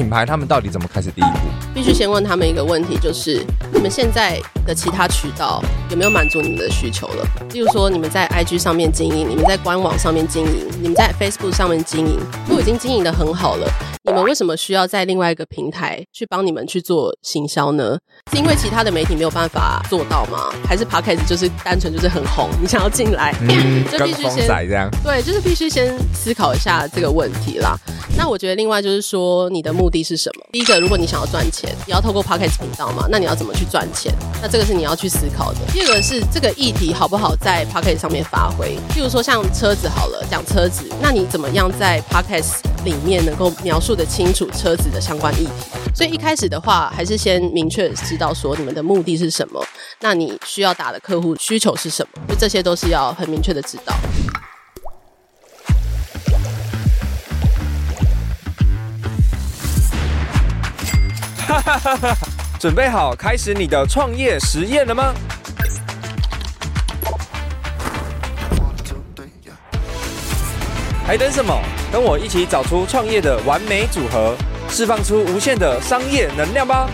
[0.00, 1.40] 品牌他们到底怎么开始第一步？
[1.74, 7.26] 必须先问他们一个问题，就是你们现在的其他渠道有没有满足你们的需求了？
[7.52, 12.18] 例如说，你们在 IG 上面经营，你们在官网上面经营，你们在 Facebook 上面经营，
[12.48, 13.68] 都已经经营的很好了。
[14.02, 17.98] 你们为什么需要在另外一个平台去帮你们去做行销呢？
[18.32, 20.50] 是因为其他的媒体没有办法做到吗？
[20.66, 27.76] 还是 Podcast 就是单纯就是很红，你想要进来，嗯、就必须先这样对，就是必须先思考一下这个问题啦。
[28.16, 30.46] 那我觉得另外就是说，你的目的是什么？
[30.50, 34.10] 第一个，如果你想要赚钱，你要透过 Podcast 频道嘛，那你要怎么去赚钱？
[34.40, 35.58] 那这个是你要去思考的。
[35.72, 38.78] 第二个是这个议题好不好在 Podcast 上面发挥？
[38.88, 45.50] 譬如说像车子好了，讲车子，那你怎么样在 Podcast 里面能够描述得清楚车子的相关议题？
[45.94, 49.64] 所以一开始的话，还是先明确知道说你们的目的是什么，
[50.00, 52.22] 那你需要打的客户需求是什么？
[52.28, 53.94] 就这些都是要很明确的知道。
[61.46, 62.16] 哈哈哈哈，
[62.60, 65.12] 准备好开始你的创业实验了吗？
[71.10, 71.60] 还等什么？
[71.92, 74.36] 跟我一起找出创业的完美组合，
[74.68, 76.88] 释放出无限的商业能量吧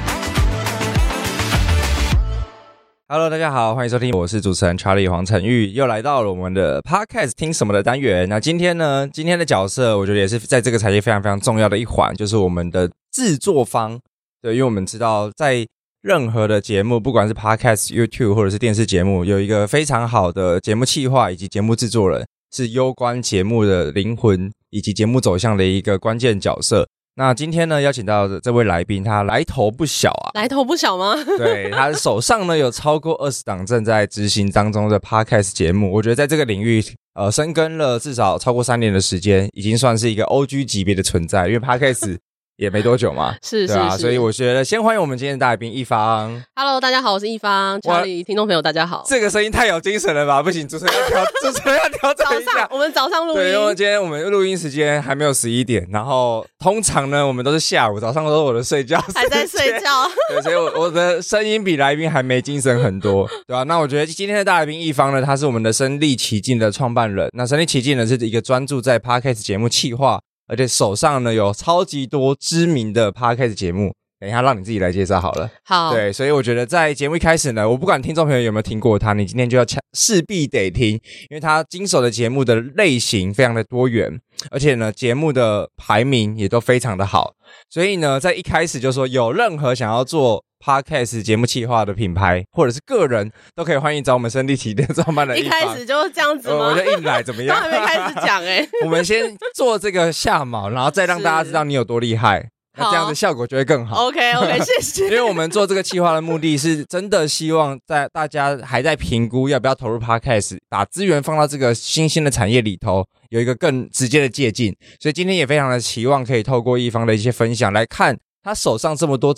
[3.08, 8.26] ！Hello，大家好，欢迎收听，我是主持人 Charlie 黄晨玉，又来到了我们的 Podcast 听什么的单元。
[8.26, 14.00] 那今天呢，今天的角色，我觉得也是在这个产业非常非常重要的一环，就是我们的制作方。
[14.40, 15.66] 对，因为我们知道，在
[16.00, 26.88] 任何的节目，不管是 Podcast、YouTube 或者是电视节目，有一个非常好的节目企划以及节目制作人，是攸关节目的灵魂以及节目走向的一个关键角色。
[27.18, 31.14] 那今天呢，邀请到的这位来宾，他来头不小啊，来头不小吗？
[31.38, 42.18] 对，他手上呢有超过二十档正在执行当中的 Podcast 节目，我觉得在这个领域，呃，深耕了至少超过三年的时间，已经算是一个 OG 级别的存在，因为 Podcast。
[42.56, 46.42] 也没多久嘛， 是，对啊，是是，所以我觉得先欢迎我们今天的大来宾一方。
[46.54, 47.78] Hello，大家好，我是一方。
[47.82, 49.04] 家里听众朋友大家好。
[49.06, 50.42] 这个声音太有精神了吧？
[50.42, 52.52] 不行， 主持人要调，主持人要调整一下。
[52.52, 53.38] 早上，我们早上录音。
[53.38, 60.08] 对，因为今天我们录音时间还没有十一点，然后通常呢，我们都是下午，早上都是我的睡觉， 还在睡觉。
[60.30, 63.62] 对，所以我我的声音比来宾还没精神很多，对吧、啊？
[63.64, 67.28] 那我觉得今天的大来宾一方呢，他是我们的身历其境的创办人。
[67.34, 70.18] 那身历其境呢，是一个专注在 Podcast 节目企划。
[70.46, 75.50] 而且手上呢有超级多知名的 Podcast 节目，等一下让你自己来介绍好了。
[75.64, 80.92] 好，对，所以我觉得在节目一开始呢，我不管听众朋友有没有听过他，你今天就要势必得听，
[81.28, 84.20] 因为他经手的节目的类型非常的多元，
[84.50, 87.34] 而且呢节目的排名也都非常的好，
[87.68, 90.45] 所以呢在一开始就说有任何想要做。
[90.64, 95.38] Podcast 节目企划的品牌或者是个人都可以欢迎找我们身历其境的创办人。
[95.40, 96.56] 一开始就是这样子吗？
[96.56, 97.56] 我就硬来怎么样？
[97.62, 98.68] 都还没开始讲哎、欸。
[98.84, 104.06] 我们先做这个下毛，然后再让大家知道你有多厉害，那这样子效果就会更好。
[104.06, 105.04] OK OK，谢谢。
[105.04, 114.74] 因为我们做这个企划的目的是真的希望在大家还在评估要不要投入 Podcast，把资源放到这个新兴的产业里头，有一个更直接的借鉴。
[115.00, 119.34] 所以今天也非常的期望可以透过一方的一些分享来看他手上这么多。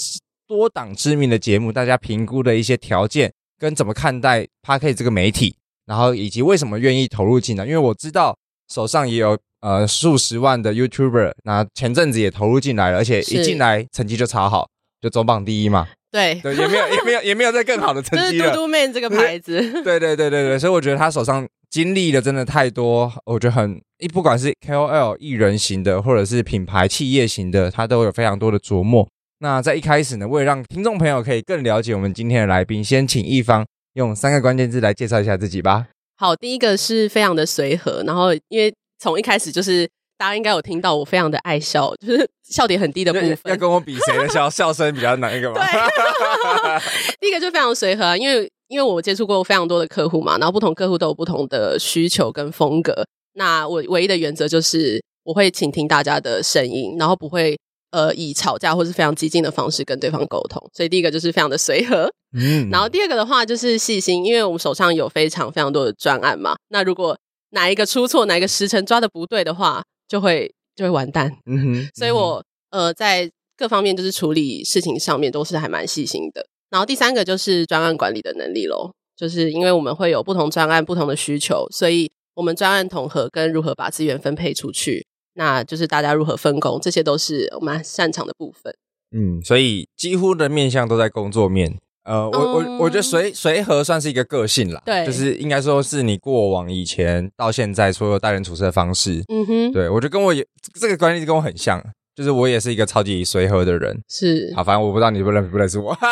[0.48, 5.54] 多档知名的节目，大家评估的一些条件跟怎么看待 Podcast 这个媒体，
[5.84, 7.66] 然后以及为什么愿意投入进来？
[7.66, 8.34] 因为我知道
[8.72, 14.66] 手上也有呃数十万的 YouTuber，那前阵子也投入进来了，而且一进来成绩就超好，
[15.03, 15.87] 就总榜第一嘛。
[16.10, 18.44] 对对，也没有也没有也没有再更好的成绩了。
[18.47, 19.60] 就是嘟嘟 man 这个牌子。
[19.82, 29.06] 对对对对对，所以我觉得他手上经历的真的太多，我觉得很一不管是 KOL 艺人型的，或者是品牌企业型的，他都有非常多的琢磨。
[29.41, 35.87] 那在一开始呢，为了让听众朋友可以更了解我们今天的来宾，先请一方用三个关键字来介绍一下自己吧。
[36.16, 43.38] 好，第一个是非常的随和，然后因为从一开始就是大家应该有听到我非常的爱笑，就是笑点很低的部分。
[43.44, 45.60] 要跟我比谁的笑 笑声比较难一个吗？
[45.65, 46.81] 对，
[47.20, 53.06] 第一个就非常随和，因为因为我接触过非常多的客户嘛，然后不同客户都有不同的需求跟风格。
[53.34, 57.56] 那我唯一的原则就是我会倾听大家的声音，然后不会。
[57.91, 67.19] 呃，以吵架或是非常激进的方式跟对方沟通，所以第一个就是非常的随和，嗯， 然后第二个的话就是细心，因为我们手上有非常非常多的专案嘛，那如果
[67.50, 76.46] 哪一个出错，哪一个时辰抓的不对的话，就会就会完蛋，嗯哼，所以我呃在各方面就是处理事情上面都是还蛮细心的。
[76.70, 85.06] 然后第三个就是专案管理的能力咯，就是因为我们会有不同专案不同的需求，所以我们专案统合跟如何把资源分配出去。
[85.38, 88.75] 那就是大家如何分工，这些都是我们擅长的部分。
[89.17, 91.79] 嗯，所以几乎的面向都在工作面。
[92.05, 99.23] 呃，我、嗯、我我觉得随随和算是一个个性啦，对，就是应该说是你过往以前到现在所有待人处事的方式。
[99.29, 100.44] 嗯哼，对我觉得跟我也
[100.75, 101.82] 这个观念跟我很像，
[102.17, 104.52] 就是我也是一个超级随和的人，是。
[104.56, 106.08] 好，反正我不知道你不认不认识我，很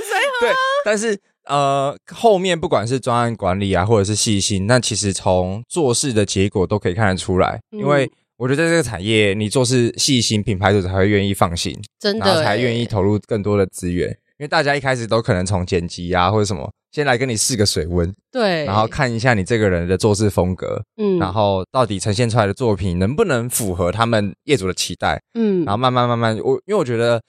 [0.00, 0.54] 随和， 对，
[0.84, 14.08] 但是呃，后面不管是专案管理啊，或者是细心，那其实从做事的结果都可以看得出来，嗯、因为我觉得在这个产业，你做事细心，品牌主才会愿意放心，真的，然后才愿意投入更多的资源。
[14.38, 27.22] 因为大家一开始都可能从剪辑啊或者什么，先来跟你试个水温，对，然后看一下你这个人的做事风格，嗯，然后到底呈现出来的作品能不能符合他们业主的期待，嗯，然后慢慢慢慢，我因为我觉得，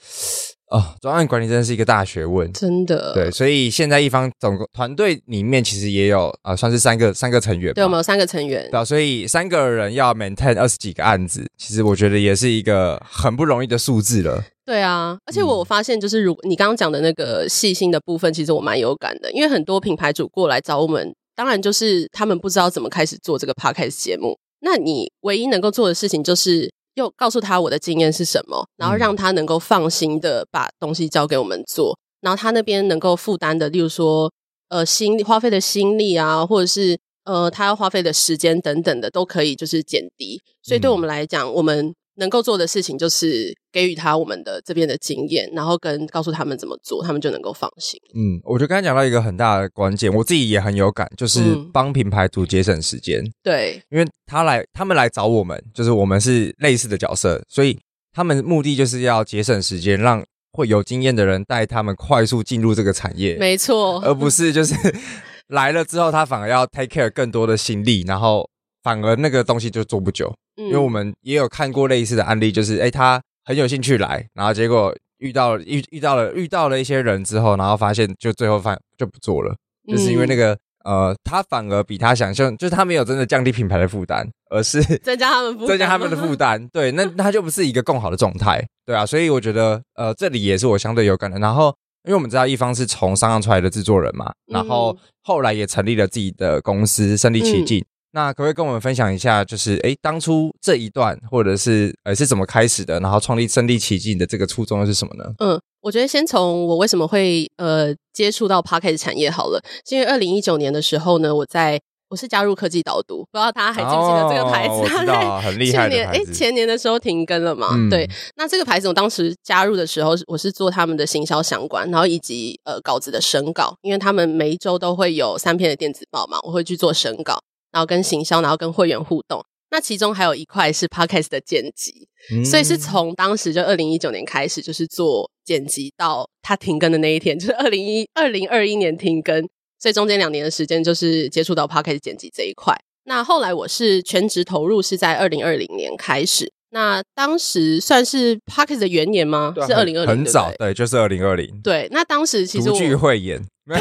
[0.74, 14.44] 哦，专案管理真的是一个大学问，真的，对，所以现在一方总团队里面其实也有啊、呃，算是三个三个成员，对，我们有三个成员，对，所以三个人要 maintain 二十几个案子，其实我觉得也是一个很不容易的数字了。
[14.66, 19.32] 对啊，而且我发现，就是如你刚刚讲的那个细心的部分，其实我蛮有感的。
[19.32, 24.36] 因为很多品牌主过来找我们，当然就是他们不知道怎么开始做这个 podcast 节目。
[24.62, 34.32] 那你唯一能够做的事情，就是又告诉他我的经验是什么，然后让他能够放心的把东西交给我们做，然后他那边能够负担的，例如说
[34.70, 40.42] 呃心花费的心力啊，或者是呃他要花费的时间等等的，都可以就是减低。
[40.62, 41.94] 所以对我们来讲，我们。
[42.16, 48.00] 能够做的事情就是给予他我们的这边的经验，然后跟告诉他们怎么做，他们就能够放心。
[48.14, 51.42] 嗯，我觉得刚才讲到一个很大的关键，我自己也很有感，就是
[51.74, 53.20] 帮品牌主节省时间。
[53.20, 57.78] 嗯、对，因为他来，他们来找我们，就是我们是类似的角色，所以
[58.14, 63.36] 他们目的就是要节省时间，让会有经验的人带他们快速进入这个产业。
[63.38, 64.76] 没错，而不是就是
[65.50, 68.48] 来了之后，他反而要 take care 更多的心力，然后
[68.84, 70.32] 反而那个东西就做不久。
[70.56, 79.56] 因为我们也有看过类似的案例，就是诶他很有兴趣来，然后结果遇到遇遇到了遇到了一些人之后，然后发现就最后发就不做了，
[79.88, 86.68] 就是因为那个呃，他反而比他想象，就是他没有真的降低品牌的负担，而是 增加他们负担，增加他们的负担。
[86.74, 91.40] 对，那他就不是一个更好的状态，对啊，所以我觉得呃，这里也是我相对有感的。
[91.40, 91.74] 然后，
[92.04, 97.84] 因为我们知道一方是从商出来的制作人嘛，然后后来也成立了自己的公司，身临其境。
[98.16, 103.00] 那可不可以跟我们分享一下，就是诶，当初这一段或者是呃是怎么开始的？
[103.00, 105.26] 然后创立身临奇境的这个初衷又是什么呢？
[105.40, 109.60] 嗯，我觉得先从我为什么会呃接触到 Podcast 产业好了。
[109.88, 114.74] 是因为二零一九年的时候呢，我在我是加入科技导读，不知道大家还记不记得这个牌子？
[114.76, 115.90] 哦、我知道、啊，很厉害。
[115.90, 117.70] 去年诶，前年的时候停更了嘛？
[117.74, 118.08] 嗯、对。
[118.36, 127.40] 那这个牌子我当时加入的时候，我是做他们的行销相关，然后以及呃稿子的审稿，因为他们每一周都会有三篇的电子报嘛，我会去做审稿。
[127.74, 129.44] 然后跟行销，然后跟会员互动。
[129.72, 139.50] 那其中还有一块是 Podcast 的剪辑，嗯、所以是从当时就二零一九年开始，就是做剪辑到它停更的那一天，就是二零一二零二一年停更，
[139.80, 142.80] 所以中间两年的时间就是接触到 Podcast 剪辑这一块。
[143.06, 146.54] 那后来我是全职投入，是在二零二零年开始。
[146.70, 149.54] 那当时算是 Podcast 的元年吗？
[149.56, 151.48] 对是二零二零，很早，对，就是二零二零。
[151.64, 153.76] 对，那当时其实我独具慧眼， 对，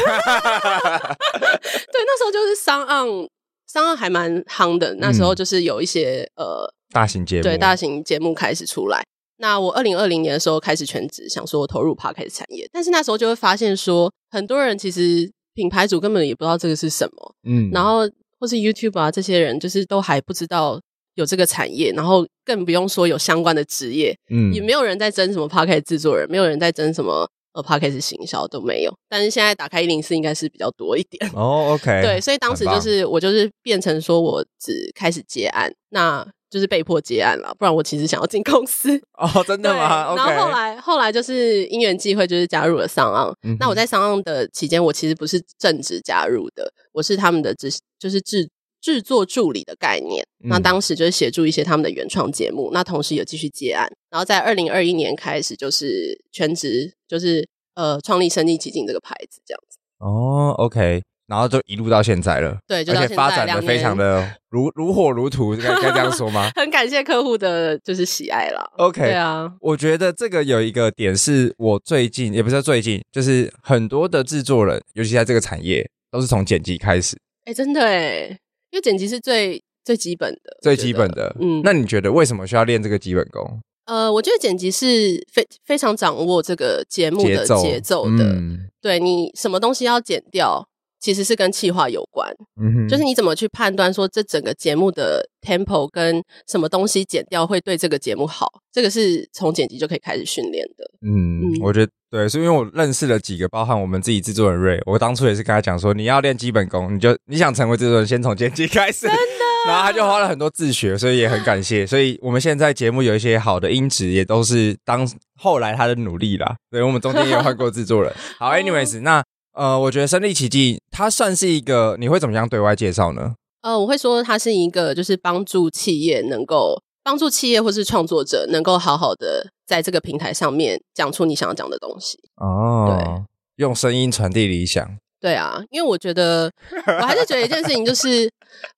[2.01, 3.27] 那时候就是 SoundOn。
[3.73, 9.03] 商案还蛮夯的，那时候就是有一些、嗯、呃大型节目，对大型节目开始出来。
[9.37, 18.01] 那我二零二零年的时候开始全职，想说投入 Podcast 产业，但是那时候就会发现说，很多人其实品牌主根本也不知道这个是什么，嗯，然后
[18.39, 20.79] 或是 YouTube 啊这些人，就是都还不知道
[21.15, 27.27] 有这个产业，然后更不用说有相关的职业，嗯，也没有人在争什么 Podcast 制作人，没有人在争什么。
[27.53, 31.69] 呃，Podcast 行销都没有，但是现在打开一零四应该是比较多一点哦。
[31.69, 40.15] Oh, OK，对，所以当时就是我就是变成说我只开始接案，那就是被迫接案了，不然我其实想要进公司哦，oh, 真的吗？
[40.15, 43.33] 然后后来后来就是因缘际会，就是加入了 SoundOn。
[43.43, 48.47] 嗯、那我在 SoundOn 的期间，我其实不是正职加入的，我是他们的制就是制
[48.83, 50.21] 制作助理的概念。
[50.43, 53.89] 嗯、那当时就是协助一些他们的原创节目，那同时有继续接案。
[54.11, 59.77] 然后在二零二一年开始，就是全职，就是呃创立身临其境这个牌子这样子。
[59.99, 62.57] 哦，OK，然后就一路到现在了。
[62.67, 66.51] 对，就而且发展的非常的如如火如荼，该该这样说吗？
[66.53, 68.61] 很感谢客户的就是喜爱啦。
[68.77, 77.17] OK，对啊，我觉得这个有一个点是我最近也不是最近，就是很多的制作人，尤其在这个产业，都是从剪辑开始。
[77.45, 78.37] 哎，真的哎，
[78.73, 81.35] 因为剪辑是最最基本的，最基本的。
[81.39, 83.61] 嗯，那你觉得为什么需要练这个基本功？
[83.85, 88.23] 呃，我觉得剪辑是非非常掌握这个节目的节奏的。
[88.23, 90.67] 嗯、对，你什么东西要剪掉，
[91.03, 92.33] 其实是跟企划有关。
[92.61, 100.85] 嗯哼，就是你怎么去判断说这整个节目的 tempo 跟什么东西剪掉会对这个节目好，这个是从剪辑就可以开始训练的。
[101.01, 109.07] 嗯，嗯我觉得对，是因为我认识了几个，包含我们自己制作人 Ray，我当初也是跟他讲说，你要练基本功，你就你想成为制作人，先从剪辑开始。
[109.07, 109.43] 真的。
[109.65, 111.87] 然后他就花了很多自学，所以也很感谢。
[111.87, 116.53] 所以我们现在节目有一些好的音质，也都是当后来他的努力啦。
[116.69, 118.13] 对，我们中间也有换过制作人。
[118.37, 123.35] 好，anyways，那呃，我觉得身临其境，它算是一个，你会怎么样对外介绍呢？
[123.61, 132.19] 呃，我会说它是一个，就是帮助企业能够帮助企业或是创作者能够好好的在这个平台上面讲出你想要讲的东西。
[132.37, 133.23] 哦，对，
[133.57, 134.97] 用声音传递理想。
[135.21, 136.51] 对啊，因为我觉得，
[136.85, 138.29] 我还是觉得一件事情就是，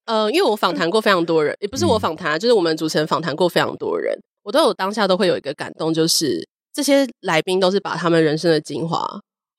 [0.06, 9.04] 呃，因为我访谈过非常多人，也不是我访谈就是我们主持人访谈过非常多人，我都有当下都会有一个感动，就是这些来宾都是把他们人生的精华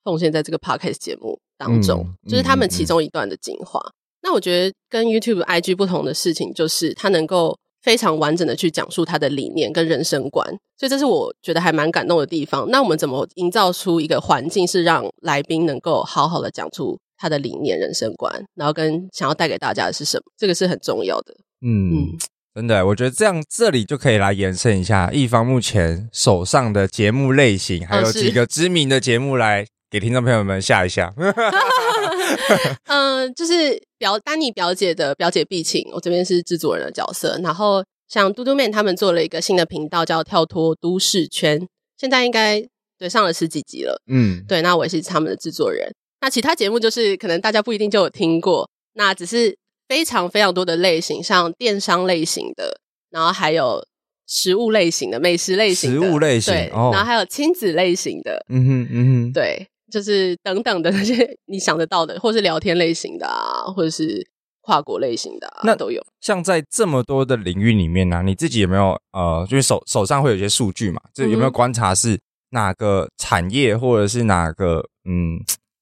[0.07, 3.79] 奉献在这个 podcast 节目当中，嗯、就是他们其中一段的精华。
[3.81, 7.59] 嗯嗯、那我觉得跟 YouTube、IG 不同的事情，就是他能够。
[7.83, 10.45] 非常完整的去讲述他的理念跟人生观，
[10.77, 12.69] 所以这是我觉得还蛮感动的地方。
[12.69, 20.25] 那我们怎么营造出一个环境，是让来宾能够好好的讲出他的理念、人生观，然后跟想要带给大家的是什么？
[20.37, 21.33] 这个是很重要的。
[21.65, 22.19] 嗯，嗯
[22.57, 29.65] 真的，我觉得这样这里就可以来延伸一下，一方目前手上的节目类型，还有几个知名的节目来
[29.97, 31.11] 给听众朋友们吓一吓。
[32.85, 37.41] 嗯，就是表丹尼表姐的表姐必请，我这边是制作人的角色。
[37.43, 42.63] 然后像嘟嘟妹他们做了一个新的频道，叫跳脱都市圈，现在应该
[42.99, 44.03] 对上了十几集了。
[44.07, 45.91] 嗯，对，那我也是他们的制作人。
[46.21, 49.57] 那其他节目就是可能大家不一定就有听过，那只是
[49.89, 53.83] 非常非常多的类型，像电商类型的，然后还有
[54.27, 58.45] 食物类型的、美食类型的、食物类型，对，哦、然后还有亲子类型的。
[58.51, 59.67] 嗯哼，嗯哼，对。
[59.91, 64.27] 就是等等的那些 你想得到的，或是聊天类型的啊，或者是
[64.63, 66.05] 跨国类型的啊，那都有。
[66.21, 71.01] 像在这么多的领域里面呢，啊，你自己有没有呃，就是手手上会有一些数据嘛？
[71.15, 72.19] 就有没有观察是
[72.51, 75.39] 哪个产业或者是哪个嗯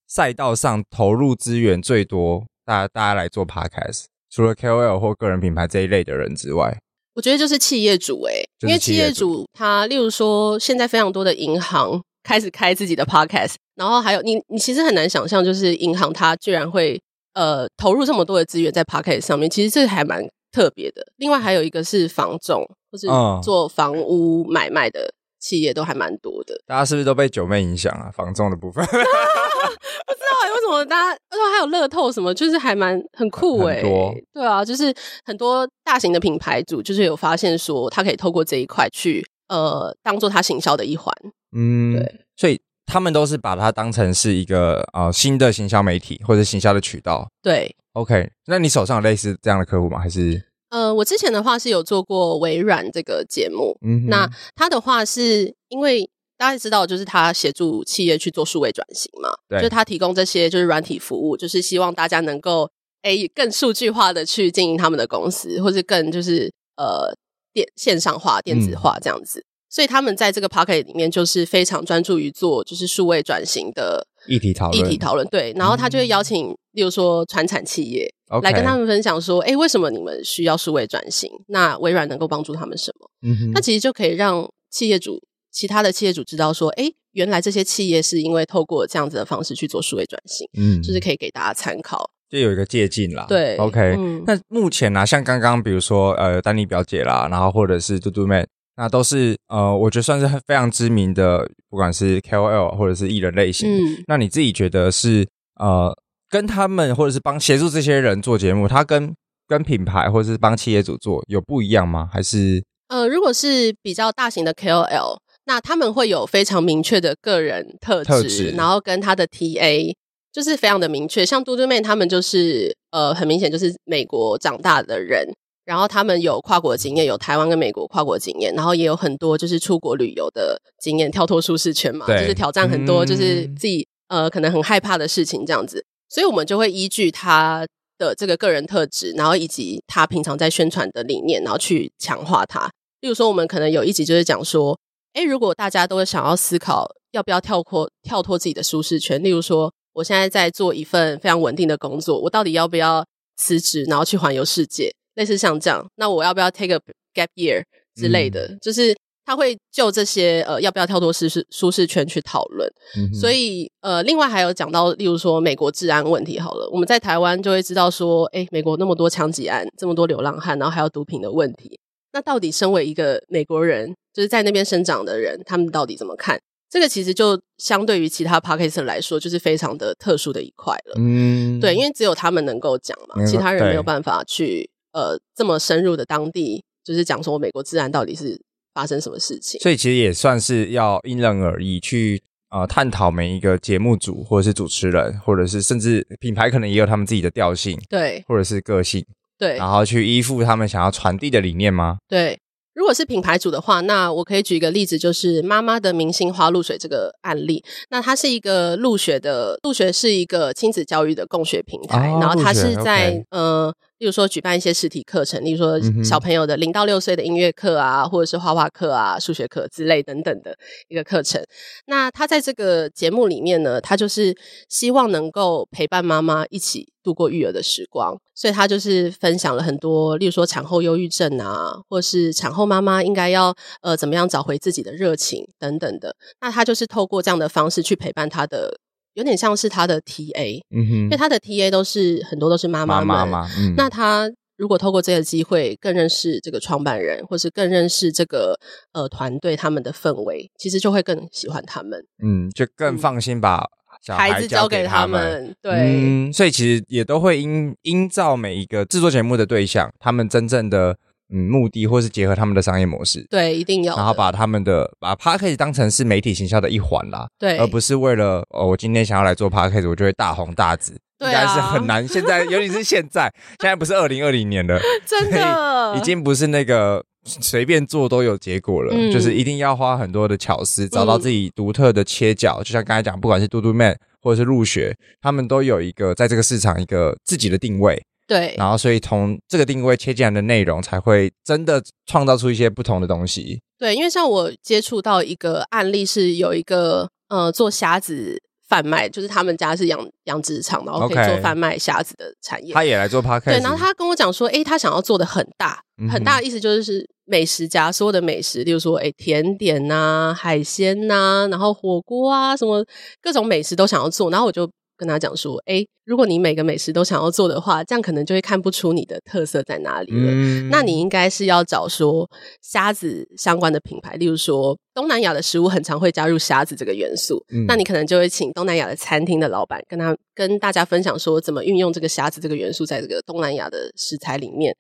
[0.07, 2.45] 赛道上投入资源最多？
[2.67, 6.79] 大家大家来做 podcast，除了 KOL 或个人品牌这一类的人之外，
[7.15, 12.03] 我觉得就是企业主诶、欸，因为企业主他，例如说现在非常多的银行。
[12.27, 17.01] 开始开自己的 podcast，然后还有你，你其实很难想象，就是银行它居然会
[17.35, 21.05] 呃投入这么多的资源在 podcast 上面，其实这个还蛮特别的。
[21.17, 23.07] 另外还有一个是房仲，或是
[23.43, 26.55] 做房屋买卖的企业都还蛮多的。
[26.67, 28.11] 大家是不是都被九妹影响啊？
[28.11, 33.83] 房仲的部分， 不知道为什么大家，而且还有乐透什么，就是还蛮很酷哎、欸。
[33.83, 41.13] 多对啊，就是很多大型的品牌主，就是有发现说，他可以透过这一块去呃当做他行销的一环。
[41.57, 47.29] 嗯，对，所以他们都是把它当成是一个呃新的行销媒体或者行销的渠道。
[47.43, 49.99] 对，OK，那你手上有类似这样的客户吗？
[49.99, 50.43] 还是？
[50.71, 62.69] 呃，我之前的话是有做过微软这个节目，嗯，那他的话是因为大家也知道，就是他协助企业去做数位转型嘛，对，就是他提供这些就是软体服务，就是希望大家能够
[63.03, 67.15] 诶更数据化的去经营他们的公司，或是更就是呃
[67.53, 69.39] 电线上化、电子化这样子。
[69.39, 75.53] 嗯所以他们在这个 Podcast 里面就是非常专注于做就是数位转型的议题讨论，议题讨论对。
[75.57, 81.29] 然后他就会邀请，例如说传产企业 Okay 来跟他们分享说，哎，为什么你们需要数位转型？
[81.49, 83.11] 那微软能够帮助他们什么？
[83.23, 93.27] 嗯哼，那其实就可以让企业主、其他的企业主知道说，哎，原来这些企业是因为透过这样子的方式去做数位转型，嗯，就是可以给大家参考，就有一个借鉴啦。
[93.29, 94.23] 对，OK、嗯。
[94.25, 98.47] 那目前呢、啊，像刚刚比如说呃，丹尼表姐啦，然后或者是嘟嘟妹。
[98.77, 103.69] 那都是呃，我觉得算是非常知名的，不管是 KOL 或者是艺人类型。
[103.69, 105.27] 嗯，那你自己觉得是
[105.61, 105.97] 呃，
[106.29, 109.15] 跟他们或者是帮协助这些人做节目，他跟
[109.47, 112.09] 跟品牌或者是帮企业主做有不一样吗？
[112.13, 119.95] 还是呃，如果是比较大型的 KOL，那他们会有非常明确的个人特质，特质然后跟他的 TA
[120.33, 121.25] 就是非常的明确。
[121.25, 125.33] 像嘟嘟妹他们就是呃，很明显就是美国长大的人。
[125.65, 135.85] 然后他们有跨国经验，有台湾跟美国跨国经验，然后也有很多就是出国旅游的经验，跳脱舒适圈嘛，就是挑战很多，就是自己、嗯、呃可能很害怕的事情这样子。
[136.11, 137.67] 所以我们就会依据他
[137.99, 142.71] 的这个个人特质，然后以及他平常在宣传的理念，然后去强化他。
[143.01, 144.79] 例如说，我们可能有一集就是讲说，
[145.15, 153.05] 哎，如果大家都想要思考要不要跳脱跳脱自己的舒适圈，例如说，我现在在做一份非常稳定的工作，我到底要不要
[153.37, 154.95] 辞职，然后去环游世界？
[155.15, 156.81] 类似像这样，那我要不要 take a
[157.15, 157.63] gap year
[157.95, 158.47] 之类的？
[158.47, 162.71] 嗯、就是他会就这些呃，要不要跳脱舒适舒适圈去讨论。
[162.97, 171.79] 嗯、所以呃，另外还有讲到，例如说美国治安问题好了，我们在台湾就会知道说，诶，美国那么多枪击案，这么多流浪汉，然后还有毒品的问题，
[172.13, 176.39] 那到底身为一个美国人，就是在那边生长的人，他们到底怎么看？
[176.69, 180.97] 这个其实就相对于其他 Podcaster 来说，就是非常的特殊的一块了。
[180.99, 184.69] 嗯，对，因为只有他们能够讲嘛，其他人没有办法去。
[184.95, 188.41] 呃这么深入的当地，就是讲说美国治安到底是
[188.73, 189.61] 发生什么事情。
[189.61, 199.05] 所以其实也算是要因人而异去呃探讨每一个节目组或者是主持人，或者是甚至品牌可能也有他们自己的调性，对，或者是个性，
[199.39, 201.99] 对，然后去依附他们想要传递的理念吗？
[202.09, 202.39] 对。
[202.75, 207.63] 如果是品牌主的话，那我可以举一个例子，就是妈妈的明星花露水这个案例。
[207.91, 213.73] 那它是一个入学的，入学是一个亲子教育的共学平台，哦、然后它是在、okay、呃。
[214.05, 220.55] 例如说，举办一些实体课程，例如说小朋友的零到六岁的音乐课啊，或者是画画课啊、数学课之类等等的
[220.89, 221.43] 一个课程。
[221.87, 224.37] 那他在这个节目里面呢，他就是
[224.69, 236.15] 希望能够陪伴妈妈一起度过育儿的时光，所以他就是分享了很多，例如说产后忧郁症啊，或是产后妈妈应该要呃怎么样找回自己的热情等等的。
[236.43, 238.81] 那他就是透过这样的方式去陪伴他的。
[239.15, 248.59] 有点像是他的 TA，嗯哼，因为他的 TA 都是很多都是妈妈们，妈妈，嗯，那他如果透过这个机会更认识这个创办人，或是更认识这个
[248.93, 253.67] 呃团队他们的氛围，其实就会更喜欢他们，嗯，就更放心把
[254.03, 260.97] 小孩孩子交给他们，对，嗯，所以其实也都会因因照每一个制作节目的对象，他们真正的。
[261.35, 272.07] 嗯，目的或是结合他们的商业模式，对，一定要，然后把他们的把 Podcast 当成是媒体行销的一环啦，对，而不是为了哦，我今天想要来做 Podcast，我就会大红大紫，对啊，应该是很难。
[272.07, 273.29] 现在，尤其是现在，
[273.61, 282.59] 现在不是二零二零年了， 真的，已经不是那个随便做都有结果了，嗯，就是一定要花很多的巧思，找到自己独特的切角。
[282.61, 288.01] 嗯，就像刚才讲，不管是嘟嘟 man 或者是入学，他们都有一个在这个市场一个自己的定位。
[288.27, 293.61] 对，然后所以从这个定位切进来的内容，才会真的创造出一些不同的东西。
[293.79, 302.73] 对，因为像我接触到一个案例，是有一个呃做虾子贩卖，就是他们家是养养殖场，然后可以做贩卖虾子的产业。
[302.73, 303.45] 他也来做 Podcast。
[303.45, 309.95] 对，然后他跟我讲说，哎，他想要做的很大，很大的意思就是美食家所有的美食，例如说，哎，甜点呐、
[310.31, 312.83] 啊、海鲜呐、啊，然后火锅啊，什么
[313.21, 314.67] 各种美食都想要做，然后我就。
[314.97, 320.31] 跟他讲说，诶，如果你每个美食都想要做的话，这样可能就会看不出你的特色在哪里了。
[320.31, 322.29] 嗯、那你应该是要找说
[322.63, 334.77] 虾子相关的品牌，例如说东南亚的食物很常会加入虾子这个元素，嗯、那你可能就会请东南亚的餐厅的老板跟他跟大家分享说，怎么运用这个虾子这个元素在这个东南亚的食材里面，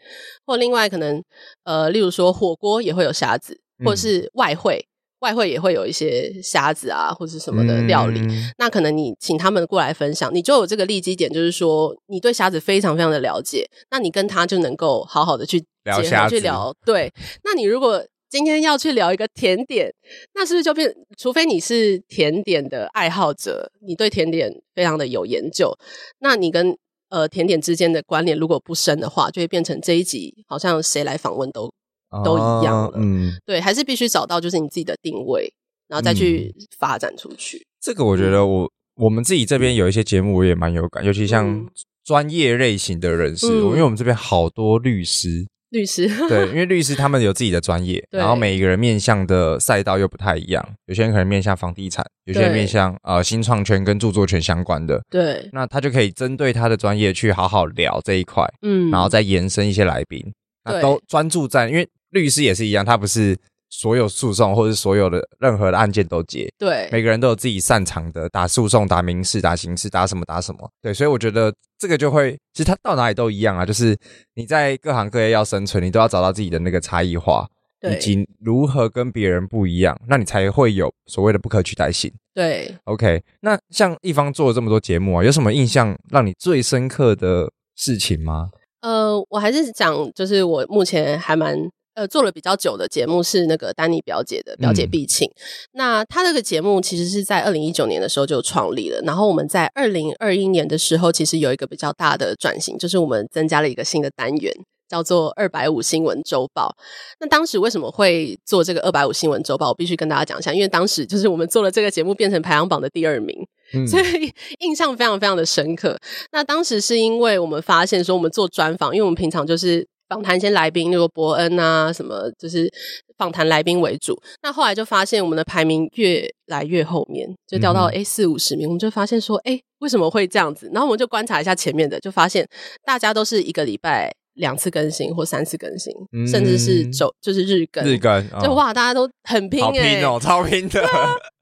[0.46, 1.22] 或另外可能
[1.64, 4.78] 呃，例如说火锅也会有虾子，或是外汇。
[4.78, 4.93] 嗯
[5.24, 8.20] 外汇也会有一些虾子啊，或者什么的料理。
[8.20, 16.74] 嗯、那可能你请他们过来分享，你就有这个利基点，就是说你对虾子非常非常的了解，那你跟他就能够好好的去聊去聊。
[16.84, 17.10] 对，
[17.42, 19.90] 那你如果今天要去聊一个甜点，
[20.34, 20.94] 那是不是就变？
[21.16, 25.72] 除非你是甜点的爱好者，你对甜点非常的有研究，
[26.20, 26.76] 那你跟
[27.08, 31.72] 呃甜点之间的关联如果不深的话，就会变成这一集好像谁来访问都。
[32.22, 35.52] 都一样了，嗯，对，还是必须找到就是你自己的定位，
[35.88, 37.56] 然后再去发展出去。
[37.56, 41.66] 嗯、这个我觉得我我们自己这边有一些节目我也蛮有感，尤其像
[42.04, 46.06] 专业类型的人士，嗯、因为我们这边好多律师，律师。
[46.28, 60.22] 对，因为律师他们有自己的专业， 然后每一个人面向的赛道又不太一样，有些人可能面向房地产，有些人面向呃新创圈跟著作权相关的，对，那他就可以针对他的专业去好好聊这一块，嗯，然后再延伸一些来宾，
[60.64, 61.88] 那都专注在因为。
[62.14, 63.36] 律师也是一样，他不是
[63.68, 66.48] 所有诉讼或者所有的任何的案件都接。
[66.56, 70.70] 对，每个人都有自己擅长的，打诉讼、打民事、打刑事、打什么打什么。
[70.80, 73.98] 对，所以我觉得这个就会，其实他到哪里都一样啊，就是
[74.36, 77.48] 你在各行各业要生存，你都要找到自己的那个差异化，
[77.82, 82.12] 以及如何跟别人不一样，那你才会有所谓的不可取代性。
[82.32, 88.50] 对，OK，那像一方做了这么多节目啊，有什么印象让你最深刻的事情吗？
[88.82, 91.58] 呃，我还是讲，就是我目前还蛮。
[91.94, 95.28] 呃，做了比较久的节目是那个丹尼表姐的表姐必庆。
[95.28, 95.38] 嗯、
[95.74, 104.52] 那她这个节目其实是在二零一九年的时候就创立了，然后我们在二零二一年的时候，其实有一个比较大的转型，就是我们增加了一个新的单元，
[104.88, 106.74] 叫做二百五新闻周报。
[107.20, 109.68] 那当时为什么会做这个二百五新闻周报？
[109.68, 113.36] 我必须跟大家讲一下，因为当时就是我们做了这个节目，变成排行榜的第二名，
[113.72, 115.96] 嗯、所以印象非常非常的深刻。
[116.32, 119.86] 那当时是因为我们发现说，我们做专访，因为我们平常就是。
[120.14, 122.72] 访谈一些来宾，例如伯恩啊，什么就是
[123.18, 124.16] 访谈来宾为主。
[124.44, 128.68] 那后来就发现我们的排名越来越后面，就掉到诶四五十名。
[128.68, 130.70] 我们就发现说，诶为什么会这样子？
[130.72, 132.48] 然后我们就观察一下前面的，就发现
[132.84, 137.84] 大家都是一个礼拜两次更新或三次更新，嗯、甚至是周就是日更。
[137.84, 140.80] 日更就哇，大家都很拼诶、欸、拼哦，超拼的。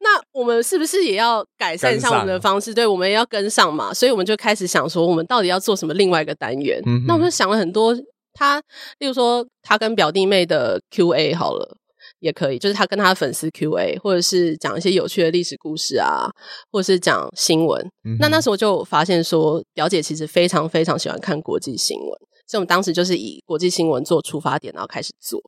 [0.01, 2.73] 那我们是不是也要改善一下我们的方式？
[2.73, 3.93] 对，我们也要跟上嘛。
[3.93, 6.81] 所以我们就开始想说，我们到底要做什么另外一个单元？
[6.87, 7.95] 嗯、那我们就想了很多。
[8.35, 8.63] 他，
[8.99, 11.77] 例如说他跟表弟妹的 Q&A 好了，
[12.21, 16.31] 也可以，就是他跟他的粉丝 Q&A，或者是讲一些有趣的历史故事啊，
[16.71, 17.81] 或者是讲新闻。
[18.05, 22.09] 嗯、那那时候就发现说，表姐其实非常非常喜欢看国际新闻，
[22.47, 25.41] 所以我们当时就是以国际新闻做出发点，然后开始做。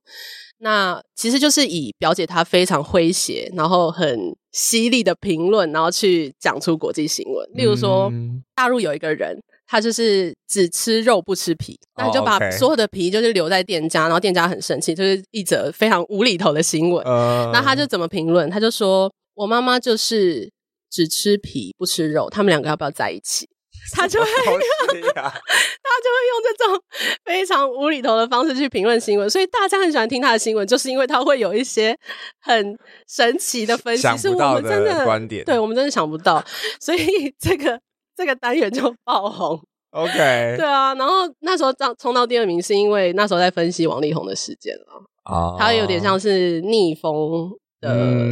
[0.59, 7.51] 那其实就是以表姐她非常诙谐，然后很犀利的评论，然后去讲出国际新闻。
[7.55, 17.05] 例如说，嗯、大陆有一个人，他就是只吃肉不吃皮，那就把所有的皮就是留在店家，然后店家很生气，就是一则非常无厘头的新闻。
[17.05, 18.49] 呃、那他就怎么评论？
[18.51, 20.51] 他就说：“我妈妈就是
[20.91, 23.49] 只吃皮不吃肉，他们两个要不要在一起？”
[23.93, 24.53] 他就会， 他
[24.95, 26.83] 就会用这种
[27.25, 31.95] 非常无厘头的方式去评论新闻，所以大家很喜欢听他的新闻，就是因为他会有一些
[32.41, 36.43] 很神奇的分析，是我们真的观点，对我们真的想不到，
[36.81, 37.79] 所以这个
[38.17, 39.61] 这个单元就爆红。
[39.91, 40.13] OK，
[40.59, 47.51] 对啊，然后那时候冲冲到第二名，是因为那时候在分析王力宏的事件了啊，他有点像是逆风
[47.81, 48.27] 的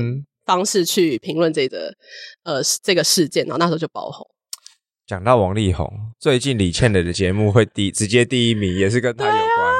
[0.44, 1.94] 方式去评论这个
[2.42, 4.26] 呃这个事件，然后那时候就爆红。
[5.06, 9.40] 讲到王力宏，最近李倩蕾的节目会第直接第一名，也是跟他有关。
[9.40, 9.74] 啊、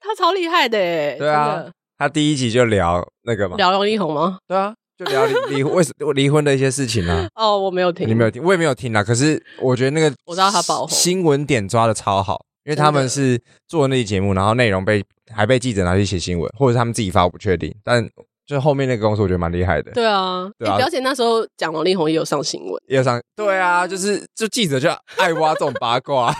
[0.00, 0.78] 他超厉害的，
[1.16, 4.38] 对啊，他第一集就聊那个嘛，聊王力宏吗？
[4.46, 7.28] 对啊，就聊离离为什么离婚的一些事情啊。
[7.34, 9.02] 哦，我没有听，你没有听，我也没有听啊。
[9.02, 15.04] 可是我觉得那个我知道他爆红，新闻点抓的超好，因为他们是做那期节目，然后内容被
[15.34, 18.08] 还被记者拿去写新闻，或者是他们自己发，我不确定，但。
[18.46, 19.90] 就后面那个公司，我觉得蛮厉害的。
[19.90, 20.76] 对啊，对啊。
[20.76, 23.20] 表姐那时候讲王力宏也有上新闻，也有上。
[23.34, 26.32] 对啊，就是就记者就爱挖这种八卦。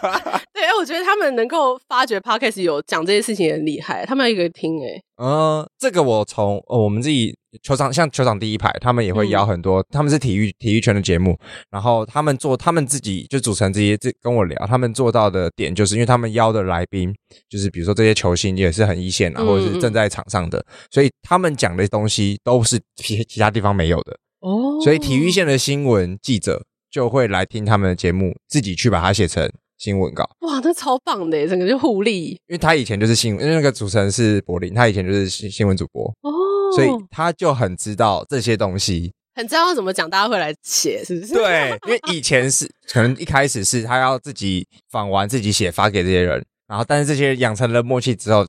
[0.54, 5.02] 对，我觉得他们能够发掘 Podcast 有讲这些事情也很厉害，他们有一个听诶、欸。
[5.22, 11.38] 嗯，这个我从哦，我们自己球场像球场第一排，他们也会邀很多，嗯、他们是体育体育圈的节目，
[11.70, 17.14] 然后他们做他们自己就组成这些，这跟我聊，他们做到的点就是因为他们邀的来宾
[17.48, 24.16] 就是比如说这些球星也是很一线啊，或者是正在场上的，嗯、所以他们讲的东西都是其其他地方没有的。
[24.40, 29.50] 哦，所以体育线的新闻记者就会来听他们的节目，自己去把它写成。
[29.80, 30.28] 新闻稿。
[30.40, 32.32] 哇，那超棒的，整个就互利。
[32.48, 36.04] 因为他以前就是新闻，因为那个主持人是柏林，他以前就是新新闻主播。
[36.20, 36.30] 哦，
[36.74, 41.34] 所以他就很知道这些东西，很知道怎么讲，大家会来写，是不是？
[41.34, 48.46] 对，因为以前是可能一开始是他要自己访完自己写发给这些人，然后但是这些人养成了默契之后，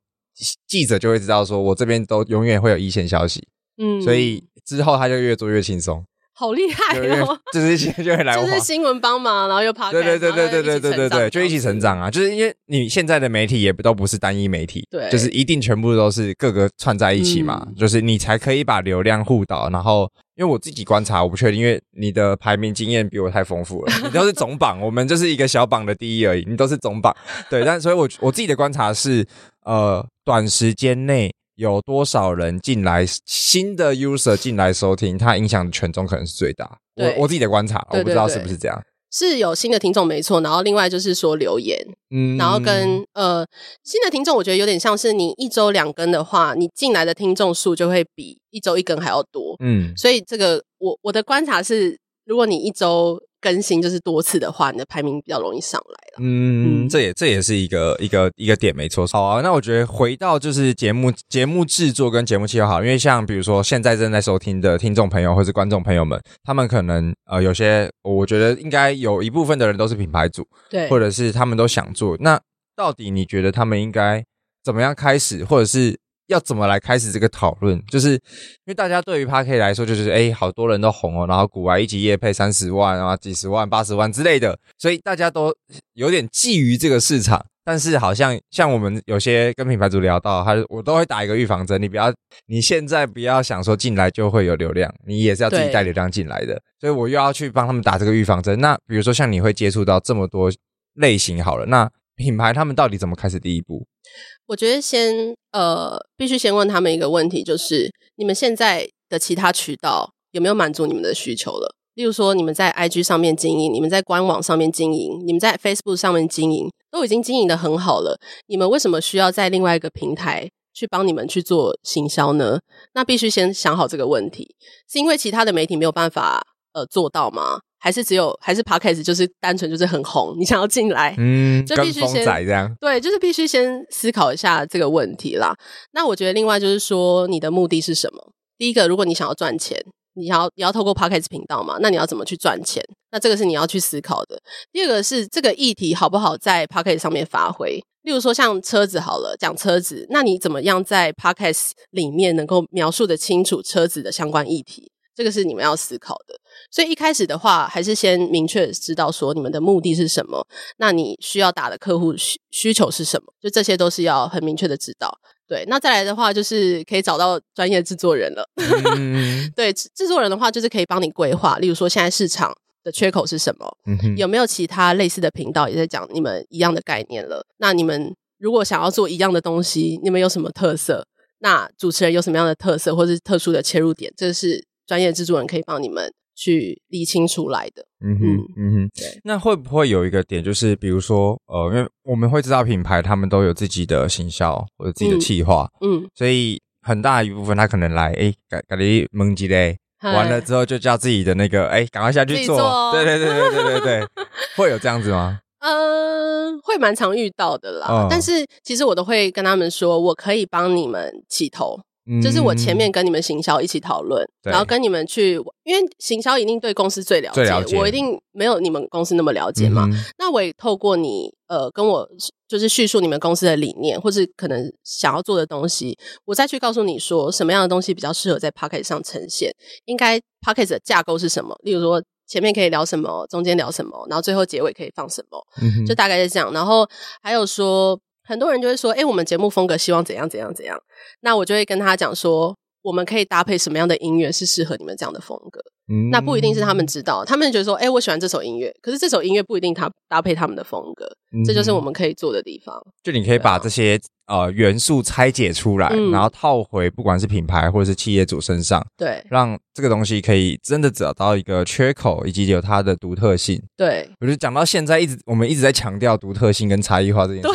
[0.68, 3.46] 记者就会知道说我这边都永远会有一线消息，
[3.78, 6.04] 嗯，所以之后他就越做越轻松。
[6.42, 7.38] 好厉害哦！
[7.54, 9.92] 就是就会来，就是新闻帮忙，然后又爬。
[9.92, 12.10] 对对对对对对对对对，就一起成长啊！
[12.10, 19.70] 就是因为你现在的媒体也都不是单一媒体，对，就是一定全部都是各个串在一起嘛，就是你才可以把流量互导。
[19.70, 27.16] 然后，因为我自己观察，我不确定，因为你的排名经验比我太丰富了， 你都是总榜，我们就是一个小榜的第一而已，你都是总榜。
[27.52, 29.24] 对，但所以我我自己的观察是，
[29.64, 31.32] 呃，短时间内。
[31.62, 36.80] 有多少人进来，新的 user 进来收听，它影响的权重可能是最大。
[36.96, 38.82] 我我自己的观察，我不知道是不是这样。
[39.12, 41.78] 是有新的听众没错，然后另外就是说留言，
[42.10, 43.46] 嗯，然后跟呃
[43.84, 49.56] 新的听众，我觉得有点像是你一周两更的话，你进来的听众数就会比一周一更还要多。
[49.60, 51.96] 嗯，所以这个我我的观察是，
[52.26, 53.22] 如果你一周。
[53.42, 56.20] 更新就是多次的话，你的排名比较容易上来了。
[56.20, 59.08] 嗯，这也这也是一个一个一个点，没错。
[59.08, 72.16] 好啊，那我觉得回到就是节目节目制作跟节目计划好，因为像比如说现在正在收听的听众朋友或是观众朋友们，他们可能呃有些，我觉得应该有一部分的人都是品牌主，对，或者是他们都想做。
[72.20, 72.40] 那
[72.76, 74.24] 到底你觉得他们应该
[74.64, 76.01] 怎么样开始，或者是？
[76.32, 77.82] 要怎么来开始这个讨论？
[77.88, 78.20] 就是因
[78.68, 85.54] 为大家对于 Podcast 来说，就是哎，好多人都红哦，然后古玩一集业配三十万啊、几十万、八十万之类的，所以大家都
[85.94, 87.46] 有点觊觎这个市场。
[87.64, 92.12] 但是好像像我们有些跟品牌主聊到，他我都会打一个预防针，你不要
[92.48, 96.60] 你现在不要想说进来就会有流量，你也是要自己带流量进来的。
[96.80, 98.60] 所以我又要去帮他们打这个预防针。
[98.60, 100.52] 那比如说像你会接触到这么多
[100.96, 101.88] 类型好了，那
[102.22, 103.86] 品牌他们到底怎么开始第一步？
[104.48, 111.76] 我觉得先呃，必须先问他们一个问题，就是你们现在的其他渠道有没有满足你们的需求了？
[111.96, 118.18] 例如说，你们在 IG 上面经营，你们在官网上面经营，你们在 Facebook 上面经营，都已经经营的很好了。
[118.48, 122.60] 你们为什么需要在另外一个平台去帮你们去做行销呢？
[122.94, 124.56] 那必须先想好这个问题，
[124.90, 127.60] 是因为其他的媒体没有办法呃做到吗？
[127.82, 135.56] 还是只有还是 Podcast 就是单纯就是很红，你想要进来，嗯，就必须先这样，对，就是必须先思考一下这个问题啦。
[135.94, 138.32] 那我觉得另外就是说，你的目的是什么？
[138.60, 139.76] 第一个，如果你想要赚钱，
[140.14, 142.84] 你要你要透过 Podcast 频道嘛，那你要怎么去赚钱？
[143.12, 144.40] 那这个是你要去思考的。
[144.72, 147.82] 第二个是这个议题好不好在 Podcast 上面发挥。
[148.04, 154.92] 例如说像车子好了，讲车子，那你怎么样在 Podcast 里面能够描述得清楚车子的相关议题？
[155.16, 156.36] 这个是你们要思考的。
[156.72, 165.20] 所以一开始的话，还是先明确知道说你们的目的是什么，那你需要打的客户需需求是什么，就这些都是要很明确的知道。
[165.48, 168.50] 对，那再来的话就是可以找到专业制作人了。
[168.96, 172.56] 嗯、 对，制作人的话就是可以帮你规划，例如说现在市场
[172.86, 173.78] 的缺口是什么？
[174.16, 177.46] 有没有其他类似的频道也在讲你们一样的概念了？
[177.58, 181.06] 那你们如果想要做一样的东西，你们有什么特色？
[181.40, 184.14] 那主持人有什么样的特色，或是特殊的切入点？
[184.16, 187.86] 这是专业制作人可以帮你们去理清出来的。
[188.04, 188.26] 嗯哼，
[188.58, 189.22] 嗯哼，对。
[189.24, 199.78] 那会不会有一个点，就是比如说，呃，因为我们会知道品牌他们都有自己的行销或者自己的企划，嗯，嗯，所以很大一部分他可能来，哎，给给你蒙几嘞。
[200.02, 202.58] 完了之后就叫自己的那个，哎，赶快下去做。
[202.58, 204.08] 做对对对对对对对，
[204.58, 205.38] 会有这样子吗？
[205.60, 207.86] 嗯、呃，会蛮常遇到的啦。
[207.88, 211.80] 嗯、但是其实我都会跟他们说，我可以帮你们起头。
[212.20, 219.88] 就是我前面跟你们行销一起讨论，嗯、然后跟你们去，因为行销一定对公司最了解，了解我一定没有你们公司那么了解嘛。
[219.92, 222.10] 嗯、那我也透过你，呃，跟我
[222.48, 225.96] 就是叙述你们公司的理念，或是可能想要做的东西，
[226.26, 229.54] 我再去告诉你说什么样的东西比较适合在 Podcast 上呈现，
[229.86, 231.56] 应该 Podcast 的架构是什么？
[231.64, 236.52] 例如说前面可以聊什么，中间聊什么，然后最后结尾可以放什么，嗯、就大概是这样。
[236.52, 236.88] 然后
[237.22, 238.00] 还有说。
[238.32, 240.80] 很多人就会说：“哎，我们节目风格希望怎样怎样怎样。”
[241.20, 245.60] 那我就会跟他讲说：“我们可以搭配什么样的音乐是适合你们这样的风格。”
[245.92, 252.82] 嗯，那不一定是他们知道，他们觉得说：“哎，我喜欢这首音乐。”可是这首音乐不一定他搭配他们的风格，嗯、这就是我们可以做的地方。
[253.04, 254.00] 就你可以把这些。
[254.28, 263.62] 呃，元素拆解出来，嗯、然后套回不管是品牌或者是企业主身上，对，让这个东西可以真的找到一个缺口，以及有它的独特性。
[263.76, 267.50] 对，我觉得讲到现在，一直我们一直在强调独特性跟差异化这件事。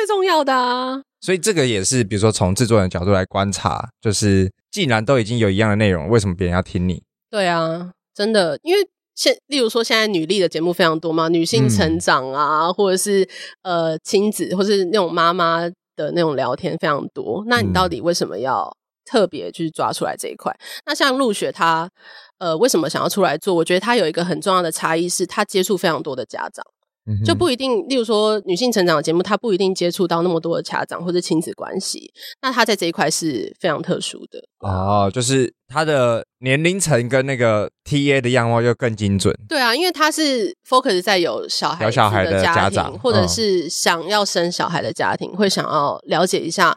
[0.00, 1.02] 最重要的啊。
[1.20, 7.02] 所以这个也是，比如说从制作人的角度来观察，就是既然都已经有一样的内容，为什么别人要听你？
[7.30, 13.28] 对啊，真的，因为现例如说现在女力的节目非常多嘛，女性成长啊，嗯、或者是
[13.62, 15.70] 呃亲子，或是那种妈妈。
[15.96, 20.50] 的那种聊天非常多，那你到底为什么要特别去抓出来这一块？
[20.50, 21.90] 嗯、那像陆雪她，
[22.38, 23.54] 呃，为什么想要出来做？
[23.54, 26.64] 我觉得她有一个很重要的差异是，她接触非常多的家长。
[27.24, 32.12] 就不一定，例如说女性成长的节目，她不一定接触到那么多的家长或者亲子关系。
[32.42, 39.34] 那她在这一块是非常特殊的哦，就是她的年龄层跟那个 TA 的样貌又更精准。
[39.48, 46.76] 对啊，因为她是 focus 在有小孩、有小孩的家庭，或者是想要生小孩的家庭，会想要了解一下，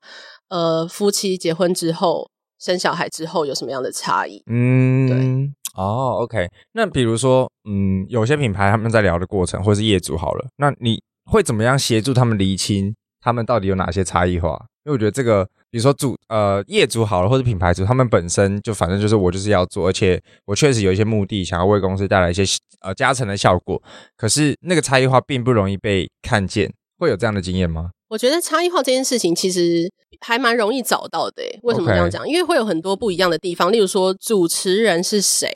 [0.50, 4.42] 呃，夫妻结婚之后生小孩之后有什么样的差异？
[4.50, 5.54] 嗯，对。
[5.74, 14.52] 哦，OK，那比如说，嗯，有些品牌他们在聊的过程，或是业主好了，那你会怎么样协助他们厘清他们到底有哪些差异化？
[14.86, 22.44] 因为我觉得这个，比如说主呃业主好了，或者品牌主，他们本身就反正就是我就是要做，而且我确实有一些目的，想要为公司带来一些
[22.82, 23.82] 呃加成的效果，
[24.18, 27.92] 可是那个差异化并不容易被看见，会有这样的经验吗？
[28.14, 31.42] 我觉得差异化这件事情其实还蛮容易找到的。
[31.64, 33.72] 为什么这样讲.因为会有很多不一样的地方。
[33.72, 35.50] 例如说，主持人是谁？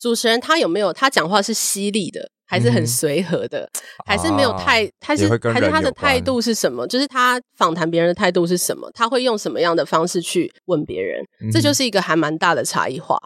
[0.00, 4.86] 主持人他有没有他讲话是犀利的，还是很随和的，嗯、还是没有太？
[4.86, 6.86] 啊、他是还是他的态度是什么？
[6.86, 8.90] 就是他访谈别人的态度是什么？
[8.94, 11.22] 他会用什么样的方式去问别人？
[11.42, 13.18] 嗯、这就是一个还蛮大的差异化。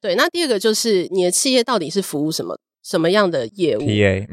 [0.00, 2.56] 对，那第二个就是你的企业到底是服务什么？
[2.84, 3.80] 什么样的业务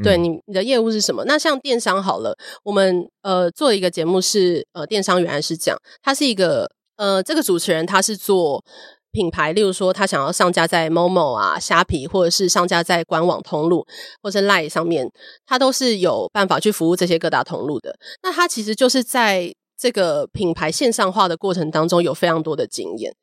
[0.02, 1.24] 对你，你的业务是什么？
[1.24, 8.62] 那像电商好了，我们呃做一个节目是呃电商原来是这样，他是一个呃这个主持人他是做
[9.10, 13.86] 品牌，例如说他想要上架在 Momo 啊、虾皮，或者是上架在官网通路
[14.22, 15.10] 或是 Line 上面，
[15.46, 17.96] 他都是有办法去服务这些各大通路的。
[18.22, 23.14] 那他其实就是在这个品牌线上化的过程当中有非常多的经验。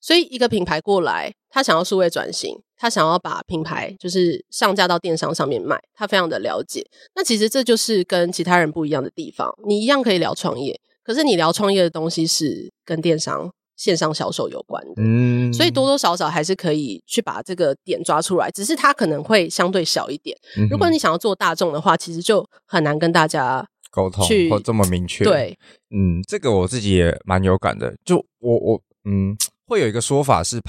[0.00, 6.86] 所以，一个品牌过来，他想要数位转型，他想要把品牌就是上架到电商上面卖，他非常的了解。
[7.14, 9.52] 那其实这就是跟其他人不一样的地方。
[9.66, 14.92] 你一样可以聊创业，可是你聊创业的东西是跟电商线上销售有关的。
[14.98, 20.36] 嗯，所以多多少少还是可以去把这个点抓出来，只是它可能会相对小一点。
[20.58, 20.68] 嗯。
[20.68, 25.24] 如果你想要做大众的话，其实就很难跟大家沟通或这么明确。
[25.24, 25.58] 对，
[25.90, 27.94] 嗯，这个我自己也蛮有感的。
[28.04, 29.34] 就我我嗯。
[29.66, 30.60] 会有一个说法是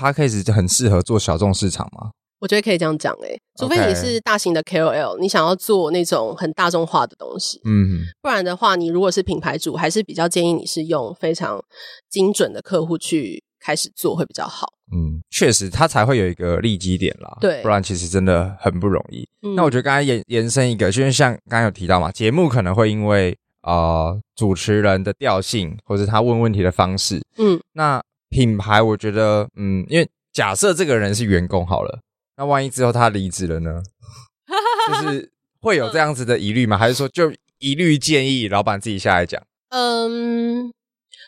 [0.44, 2.12] 就很适合做小众市场吗？
[2.40, 11.60] 我觉得可以这样讲诶、欸，除非你是大型的 KOL，你想要做那种很大众化的东西，嗯，不然的话，你如果是品牌主，还是比较建议你是用非常
[12.12, 14.68] 精准的客户去开始做会比较好。
[14.96, 17.38] 嗯，确实，它才会有一个利基点啦。
[17.42, 19.28] 对，不然其实真的很不容易。
[19.42, 32.00] 嗯、那我觉得刚才延延伸一个，就是像刚刚有提到嘛，节目可能会因为呃主持人的调性，或者他问问题的方式，嗯，那品牌我觉得，嗯，因为假设这个人是员工好了，
[32.38, 33.82] 那万一之后他离职了呢？
[34.88, 36.78] 就是 会有这样子的疑虑吗？
[36.78, 39.42] 还是说就一律建议老板自己下来讲？
[39.70, 40.72] 嗯，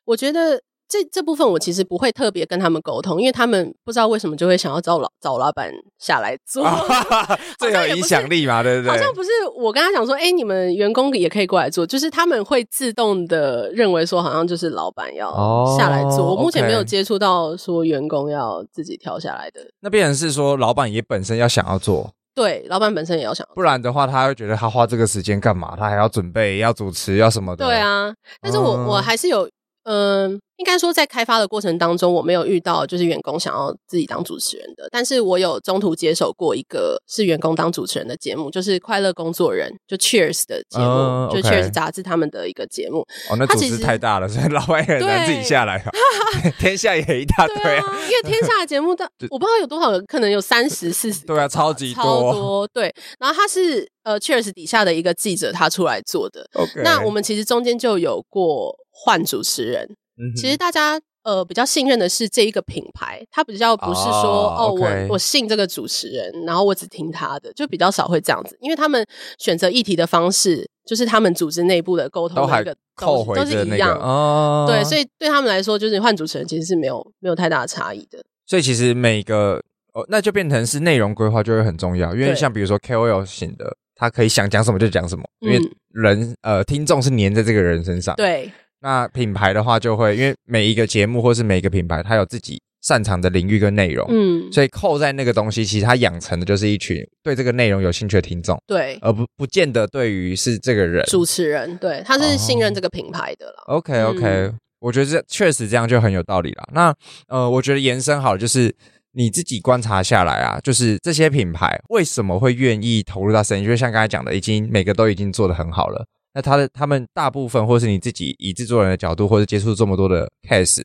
[0.06, 0.62] 我觉得。
[0.90, 6.66] 这这部分我其实不会特别跟他们沟通，因为他们不知道为什么就会想要找老找老板下来做，
[7.60, 8.92] 最有影响力嘛，对不对？
[8.92, 15.32] 好像不是我跟他讲说，哎，你们员工也可以过来做，就是他们会自动的认为说，好像就是老板要
[15.78, 16.26] 下来做。
[16.26, 19.62] 哦、我目前没有接触到说员工要自己跳下来的。
[19.82, 25.76] 那变成是说，老板也本身要想要做，对，老板本身也要想做，不然的话，他会觉得他花这个时间干嘛？
[25.78, 27.64] 他还要准备，要主持，要什么的？
[27.64, 29.48] 对啊，但是我、嗯、我还是有。
[29.84, 43.00] 嗯，应该说在开发的过程当中，我没有遇到就是员工想要自己当主持人的，但是我有中途接手过一个是员工当主持人的节目，就是快乐工作人，就 Cheers 的节目，嗯、就 Cheers 杂志他们的一个节目。
[43.30, 45.92] 哦，那组织太大了，所以老外很难自己下来啊。
[46.60, 51.26] 天下也一大堆啊，啊，因为天下的节目的我不知道有多少，可能有三十四十。
[51.26, 52.68] 对啊，超级多，超多。
[52.68, 56.48] 对，然后他是呃 Cheers 底下的一个记者，他出来做的。
[56.54, 56.84] Okay.
[56.84, 59.88] 那我们其实中间就有过换主持人。
[60.36, 69.06] 其实大家呃比较信任的是这一个品牌，他比较不是说哦，我我信这个主持人，然后我只听他的，就比较少会这样子，因为他们
[69.38, 74.66] 选择议题的方式，就是他们组织内部的沟通的一个都，是一样哦。
[74.68, 78.22] 对，所以对他们来说，就是换主持人其实是没有没有太大的差异的。
[78.46, 85.62] 所以其实每个哦，那就变成是内容规划就会很重要，因为像比如说 KOL 型的，他可以想讲什么就讲什么，因为
[85.94, 88.52] 人、嗯、呃听众是黏在这个人身上，对。
[88.82, 103.64] 那品牌的话，就会因为每一个节目或是每一个品牌，它有自己擅长的领域跟内容，嗯，所以扣在那个东西，其实它养成的就是一群对这个内容有兴趣的听众，对，而不不见得对于是这个人主持人，对，他是信任这个品牌的了。
[103.68, 106.70] Oh, OK OK，嗯，我觉得这确实这样就很有道理了。
[106.74, 106.96] 那
[107.28, 108.74] 呃，我觉得延伸好了，就是
[109.12, 116.06] 你自己观察下来啊，就是这些品牌为什么会愿意投入到生意，就像刚才讲的，已经每个都已经做得很好了。
[116.34, 120.82] 那他的他们大部分，或是你自己以制作人的角度，或是接触这么多的 case，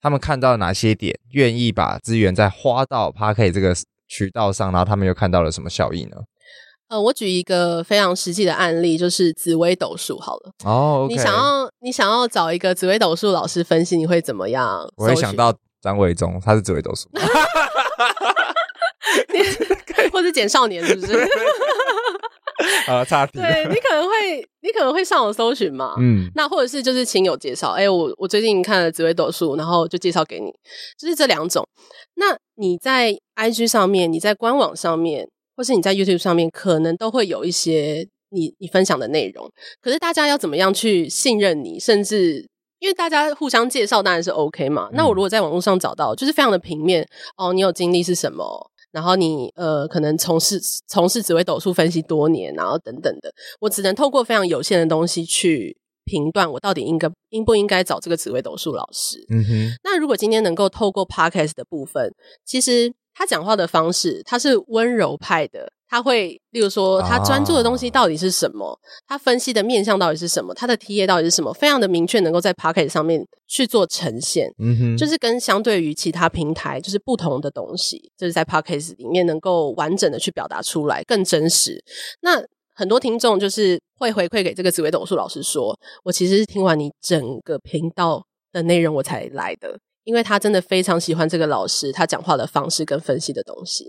[0.00, 3.74] 他们看到哪些点，愿意把资源再花到 Podcast 这个
[4.08, 6.16] 渠道上，然后他们又看到了什么效益呢？
[6.88, 10.50] 呃，我举一个非常实际的案例，就是紫微斗数好了。
[10.64, 14.80] 哦，okay、你想要你想要找一个紫微斗数老师分析，你会怎么样？
[14.96, 17.08] 我会想到张伟忠，他是紫微斗数
[20.12, 21.28] 或者简少年是不是？
[22.88, 23.38] 啊，差题。
[23.38, 30.50] 对，你可能会，你可能会上网搜寻嘛，嗯，那或者是就是亲友介绍，哎、欸，我我最近看了紫微斗数，然后就介绍给你，
[30.98, 31.66] 就是这两种。
[32.14, 39.48] 那你在 IG 上面，你在官网上面，或是你在 YouTube 上面，可能都会有一些你你分享的内容。
[39.80, 41.78] 可是大家要怎么样去信任你？
[41.78, 42.48] 甚至
[42.80, 44.88] 因为大家互相介绍当然是 OK 嘛。
[44.90, 48.70] 嗯、那我如果在网络上找到，就是非常的平面哦，你有经历是什么？
[48.90, 59.18] 然后你呃，可能从事从事紫微斗数分析多年，然后等等的，我只能透过非常有限的东西去评断我到底应该应不应该找这个紫微斗数老师。
[59.30, 59.78] 嗯哼。
[59.84, 65.72] 那如果今天能够透过 Podcast 的部分，其实他讲话的方式，他是温柔派的。
[65.90, 68.66] 他会，例如说，他专注的东西到底是什么？
[68.66, 68.78] 哦、
[69.08, 70.54] 他分析的面向到底是什么？
[70.54, 71.52] 他的 TA 到底是什么？
[71.52, 74.52] 非常的明确，能够在 Podcast 上面去做呈现。
[74.58, 81.82] 嗯哼，就是跟相对于其他平台，就是不同的东西，就是在 Podcast 里面能够完整的去表达出来，更真实。
[82.20, 82.40] 那
[82.74, 89.78] 很多听众就是会回馈给这个紫薇斗数老师说，我其实是听完你整个频道的内容我才来的。
[90.08, 93.84] 因为他真的非常喜欢这个老师，他讲话的方式跟分析的东西，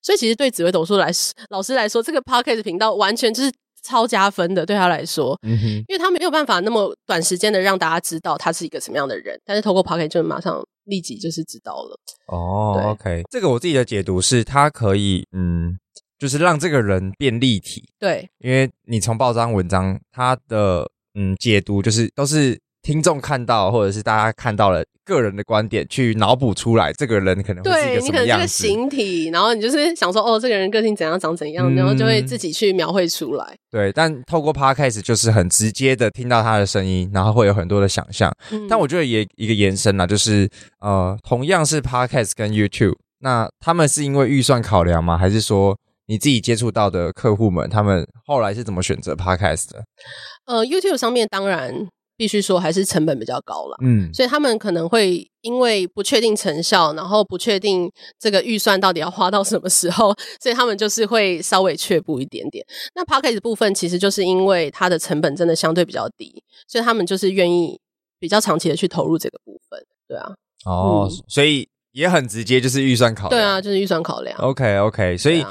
[0.00, 1.10] 所以其实对紫薇斗数来
[1.50, 11.98] 老师来说，这个 Podcast 频道完全就是超加分的，对他来说，嗯哼，因为他没有办法那么短时间的让大家知道他是一个什么样的人，但是透过 Podcast 就马上立即就是知道了。
[12.28, 15.76] 哦，OK，这个我自己的解读是，他可以，嗯，
[16.20, 22.62] 就是让这个人变立体，对，因为你从报章文章，他的嗯解读就是都是。
[22.84, 28.12] 听众看到，或者是大家看到了个人的观点，去脑补出来，这个人可能会是一个什么样子？
[28.12, 33.56] 对，你可能是个形体，然后你就是想说，哦，这个人个性怎样，长怎样，嗯、然后就会自己去描绘出来。
[33.70, 38.30] 对，但透过 Podcast 就是很直接的听到他的声音，然后会有很多的想象。
[38.50, 40.46] 嗯、但我觉得也一个延伸啦，就是
[40.80, 45.16] 呃，同样是 Podcast 跟 YouTube，那他们是因为预算考量吗？
[45.16, 45.74] 还是说
[46.06, 49.82] 你自己接触到的客户们，他们后来是怎么选择 Podcast 的？
[50.44, 51.88] 呃，YouTube 上面当然。
[52.16, 53.76] 必须说还是成本比较高了。
[53.82, 62.64] 嗯，所以他们可能会因为不确定成效，然后不确定这个预算到底要花到什么时候，所以他们就是会稍微却步一点点。
[62.94, 67.80] 那 Podcast 部分其实就是因为它的成本真的相对比较低，所以他们就是愿意
[68.18, 69.84] 比较长期的去投入这个部分。
[70.06, 70.32] 对啊，
[70.64, 73.30] 哦，嗯、所以也很直接，就是预算考量。
[73.30, 74.36] 对啊，就是预算考量。
[74.38, 75.44] OK OK，所以。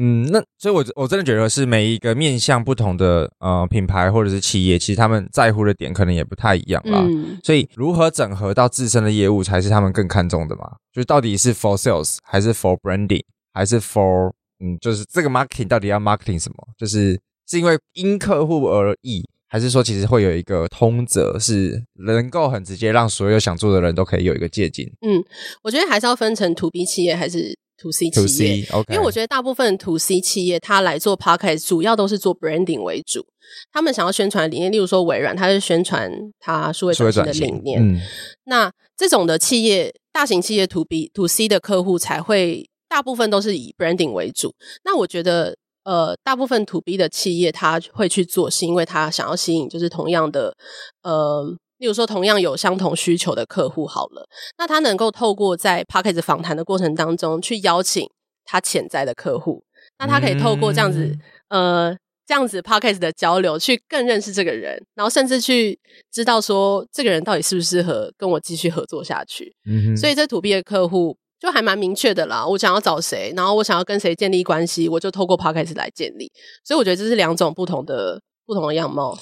[0.00, 7.00] 嗯，那所以我，我我真的觉得是每一个面向不同的呃品牌或者是企业，其实他们在乎的点可能也不太一样啦。
[7.00, 10.76] 嗯，所以如何整合到自身的业务，才是他们更看重的嘛？
[10.92, 14.30] 就是到底是 for sales 还是 for branding，还是 for
[14.60, 16.56] 嗯，就是这个 marketing 到底要 marketing 什么？
[16.78, 24.86] 就是是因为因客户而异，还是说其实会有一个通则，是能够很直接让所有想做的人都可以有一个借鉴？
[25.00, 25.24] 嗯，
[25.64, 27.58] 我觉得还是要分成 to B 企业还是。
[27.80, 28.94] To C 企业 C, okay.
[28.94, 33.24] 因为我觉得大部分 To C 企业，它来做 Podcast 主要都是做 branding 为主。
[33.72, 36.10] 他们想要宣传的理念，例如说微软，它是宣传
[36.40, 37.80] 它数位转型的理念。
[37.80, 38.00] 嗯、
[38.44, 44.52] 那这种的企业，大型企业 To B To C 的客户才会大部分都是以 branding 为主。
[44.84, 50.56] 那我觉得，呃，大部分 To B 的企业他会去做，是因为他想要吸引就是同样的，
[51.02, 51.56] 呃。
[51.78, 58.08] 例如说，同样有相同需求的客户，好了，那他能够透过在 Podcast 访谈的过程当中，去邀请
[58.44, 59.62] 他潜在的客户，
[59.98, 61.16] 那他可以透过这样子，
[61.48, 65.78] 嗯、呃，这样子 Podcast 的交流，去更认识这个人，然后甚至去
[66.10, 69.54] 知道说，这个人到底适不适合跟我继续合作下去。
[69.96, 76.30] 所以这 To B 的客户就还蛮明确的啦，我想要找谁，然后我想要跟谁建立关系，我就透过 Podcast 来建立。
[76.64, 79.16] 所以我觉得这是两种不同的不同的样貌。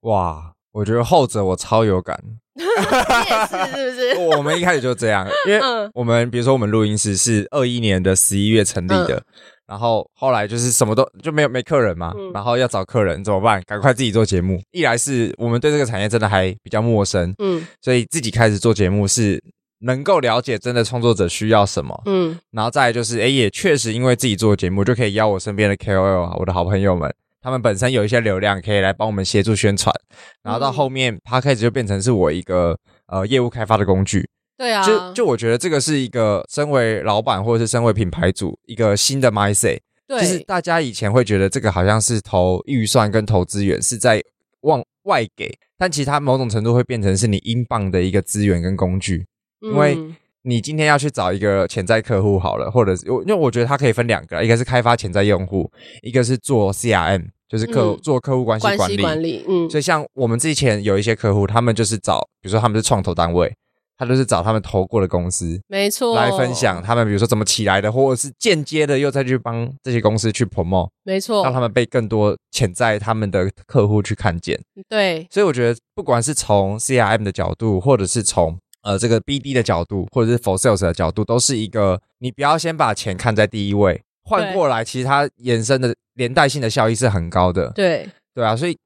[0.00, 0.54] 哇。
[0.78, 2.16] 我觉得后者我超有感，
[2.54, 2.70] 你也
[3.46, 4.36] 是是不是？
[4.36, 5.60] 我们一开始就这样，因为
[5.92, 9.24] 我们比如说我们录音室是二一年的十一月成立的，嗯、
[9.66, 13.60] 然后后来就是什么都就没有没客人嘛，嗯、然后要找客人怎么办？
[13.66, 14.62] 赶快自己做节目。
[14.70, 19.42] 一来是我们对这个产业真的还比较陌生，嗯，所以自己开始做节目是
[19.80, 27.12] 能够了解真的创作者需要什么，嗯，然后再来就是，哎，也确实因为自己做节目就可以邀我身边的 KOL 啊，我的好朋友们。
[27.40, 29.94] 他们本身有一些流量，可以来帮我们协助宣传，
[30.42, 34.28] 然后到后面 Podcast 就变成是我一个呃业务开发的工具。
[34.56, 39.78] 对啊，就就我觉得这个是一个身为老板或者是身为品牌主一个新的 mindset。
[40.06, 44.22] 对，就是大家以前会觉得这个好像是投预算跟投资源是在
[44.62, 49.26] 往外给，但其实它某种程度会变成是你英镑的一个资源跟工具，
[49.60, 49.96] 因为。
[50.42, 55.70] 你今天要去找一个潜在客户好了，或者是因为我觉得它可以分两个，一个是开发潜在用户，
[56.02, 58.96] 一个是做 CRM，就是客、嗯、做客户关系管理。
[58.96, 59.68] 管理，嗯。
[59.68, 63.52] 所以像我们之前有一些客户，他们就是找，比如说他们是创投单位，
[63.98, 74.58] 他就是找他们投过的公司，没错，来分享他们比如说怎么起来的，或者是间接的又再去帮这些公司去 promote，没错，让他们被更多潜在他们的客户去看见。
[74.88, 87.70] 对，所以我觉得不管是从 CRM 的角度，或者是从呃，这个 BD 的角度，或者是 For Sales 的角度，都是一个你不要先把钱看在第一位，换过来，其实它衍生的连带性的效益是很高的。
[87.70, 88.76] 对，对啊，所以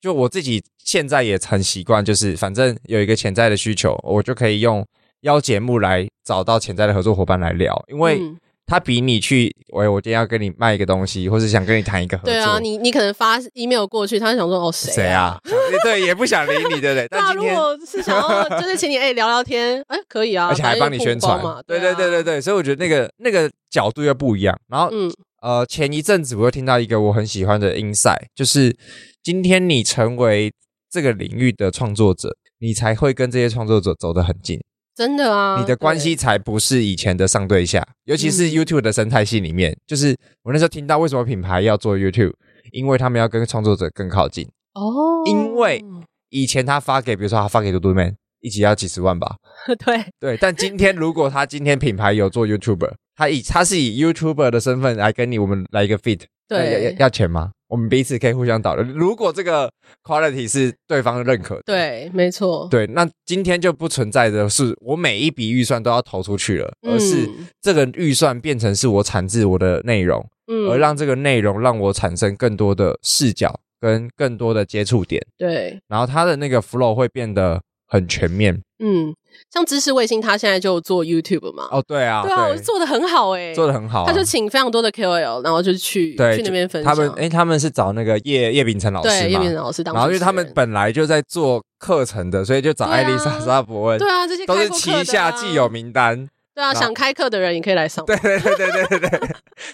[0.00, 4.86] 就我自己现在也很习惯，就是反正有一个潜在的需求，我就可以用
[5.22, 8.18] 邀节目来找到潜在的合作伙伴来聊，因为。
[8.20, 12.32] 嗯他比你去，喂，我今天要跟你卖一个东西，或是想跟你谈一个合作。
[12.32, 14.94] 对啊，你你可能发 email 过去，他就想说哦，谁啊？
[14.94, 15.38] 谁啊？
[15.82, 17.08] 对，也不想理你，对不对？
[17.10, 21.62] 那如果是想要就是请你哎聊聊天，哎可以啊，而且还帮你宣传嘛。
[21.66, 24.58] 对对对对对，所以我觉得那个那个角度又不一样。
[24.68, 25.12] 然后，嗯
[25.42, 28.76] 呃，前一阵子我又听到一个我很喜欢的 insight，就是
[29.22, 30.52] 今天你成为
[30.90, 34.60] 这个领域的创作者，你才会跟这些创作者走得很近。
[34.94, 42.34] 真的啊，你的关系才不是以前的上对下，尤其是 YouTube 的生态系里面，嗯、就是我那时候听到为什么品牌要做 YouTube，
[42.72, 45.22] 因为他们要跟创作者更靠近哦。
[45.26, 45.84] 因为
[46.30, 49.36] 以前他发给，比如说他发给嘟嘟 man，一集要几十万吧？
[49.84, 57.50] 对对，但今天如果他今天品牌有做 YouTuber，他以他是以 YouTuber 的身份来跟你，我们来一个 fit，对，要要钱吗？
[57.68, 58.84] 我们彼此可以互相导流。
[58.94, 59.70] 如果这个
[60.04, 67.26] quality 是对方认可的，对，没错，对，那今天就不存在的是我每一笔预算都要投出去了，嗯、而是
[67.62, 79.12] 这个预算变成是我产制我的内容，嗯，而让这个内容让我产生更多的视角跟更多的接触点，对，然后它的那个 flow 会变得很全面，嗯。
[79.50, 81.66] 像知识卫星，他现在就做 YouTube 嘛？
[81.70, 84.04] 哦，对啊，对啊，做的很好哎，做的很好。
[84.06, 86.94] 他就请非常多的 KOL，然后就去去那边分享。
[86.94, 89.94] 他们哎，他们是找那个叶叶秉成老师对，叶秉成老师当。
[89.94, 93.98] 然后因为他们本来就在做课程的，所以就找艾丽莎莎伯恩。
[93.98, 96.28] 对啊，这些都是旗下既有名单。
[96.54, 98.04] 对啊，想开课的人也可以来上。
[98.04, 99.30] 对对对对对对对，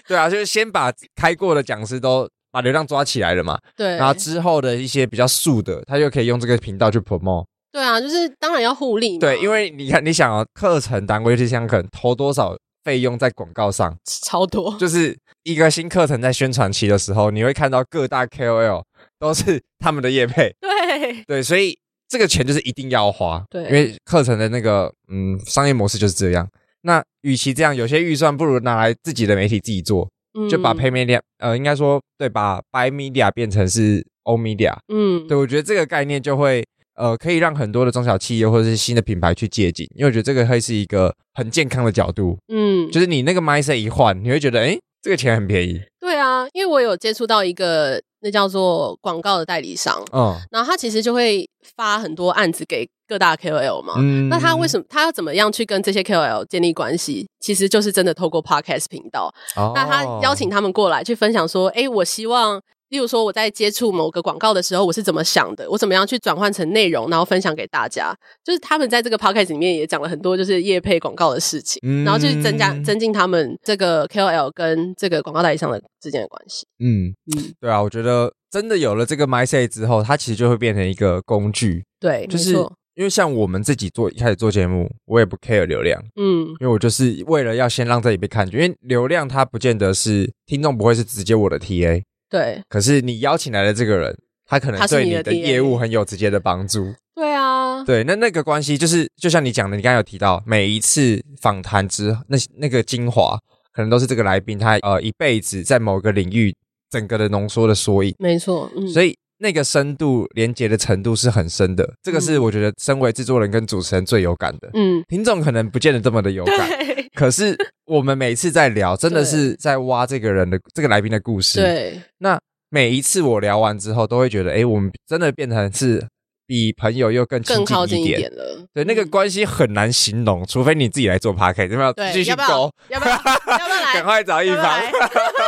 [0.07, 3.59] 对啊，就是先把开过的讲师都把流量抓起来了嘛。
[3.75, 7.45] 对，然后之后的一些比较素的，他就可以用这个频道去 promote。
[7.71, 9.19] 对啊，就是当然要互利嘛。
[9.19, 14.75] 对，因为你看，你想哦，课程单位就像可能投多少费用在广告上，超多。
[14.79, 18.83] 就是一个新课程在宣传期的时候，你会看到各大 KOL
[19.19, 20.51] 都是他们的业配。
[20.59, 21.77] 对对，所以
[22.07, 23.43] 这个钱就是一定要花。
[23.51, 26.49] 对，因为课程的那个嗯商业模式就是这样。
[26.81, 30.09] 那与其这样，有些预算不如拿来自己的媒体自己做，嗯、
[30.49, 34.75] 就把 Pay Media 呃，应该说对，把 Buy Media 变成是 Own Media。
[34.93, 36.63] 嗯，对，我觉得这个概念就会。
[36.95, 42.37] 呃，可以让很多的中小企业或者是新的品牌去借鉴，因为我觉得这个会是一个很健康的角度。
[42.53, 45.79] 嗯，就是你那个 mindset 一换，你会觉得，哎，这个钱很便宜。
[45.97, 53.93] 对啊，因为我有接触到一个那叫做广告的代理商，嗯，然后他其实就会发很多案子给各大 KOL 嘛。
[53.97, 57.27] 嗯，那他为什么他要怎么样去跟这些 KOL 建立关系？
[57.39, 59.33] 其实就是真的透过 Podcast 频道。
[59.55, 62.61] 哦，那他邀请他们过来去分享说，哎，我希望。
[62.89, 65.69] 例如说，我在接触某个广告的时候，我是怎么想的？
[65.69, 68.15] 我怎么样去转换成内容，然后分享给大家？
[68.43, 76.65] 就是他们在这个 podcast 里面也讲了很多，就是业配广告的事情，嗯、然后去增加、增进他们这个 KOL 跟这个广告代理商的之间的关系。
[76.79, 81.83] 嗯嗯，对啊，我觉得真的有了这个 mindset 之后，它其实就会变成一个工具。
[81.99, 82.53] 对，就是
[82.95, 92.01] 因为像我们自己做一开始做节目，我也不 care 流量，嗯，因为我就是为了要先让这里被看见，因为流量它不见得是听众不会是直接我的 TA。
[92.29, 94.15] 对，可是你邀请来的这个人，
[94.45, 96.93] 他可能对你的业务很有直接的帮助。
[97.15, 103.37] 对啊，对，那那个关系就是，就像你讲的，你刚才有提到，每一次访谈之那那个精华，
[103.73, 106.55] 可能都是这个来宾他呃一辈子在某个领域
[106.89, 108.15] 整个的浓缩的缩影。
[108.19, 111.93] 没错，嗯，所以那个深度连接的程度是很深的。
[112.01, 114.69] 这个是我觉得身为制作人跟主持人最有感的。
[114.73, 116.69] 嗯，听众可能不见得这么的有感。
[117.13, 117.57] 可是
[117.89, 121.59] 我们每次在聊，真的是在挖这个人的这个来宾的故事。
[121.59, 126.05] 对，那每一次我聊完之后，都会觉得，哎，我们真的变成是
[126.45, 128.63] 比朋友又更亲近一点，更靠近一点了。
[128.75, 131.91] 对，那个关系很难形容，除非你自己来做 Podcast，有没有？
[132.13, 133.15] 继续勾，要不要？
[133.15, 133.93] 要不要来？
[133.97, 134.79] 赶快找一方，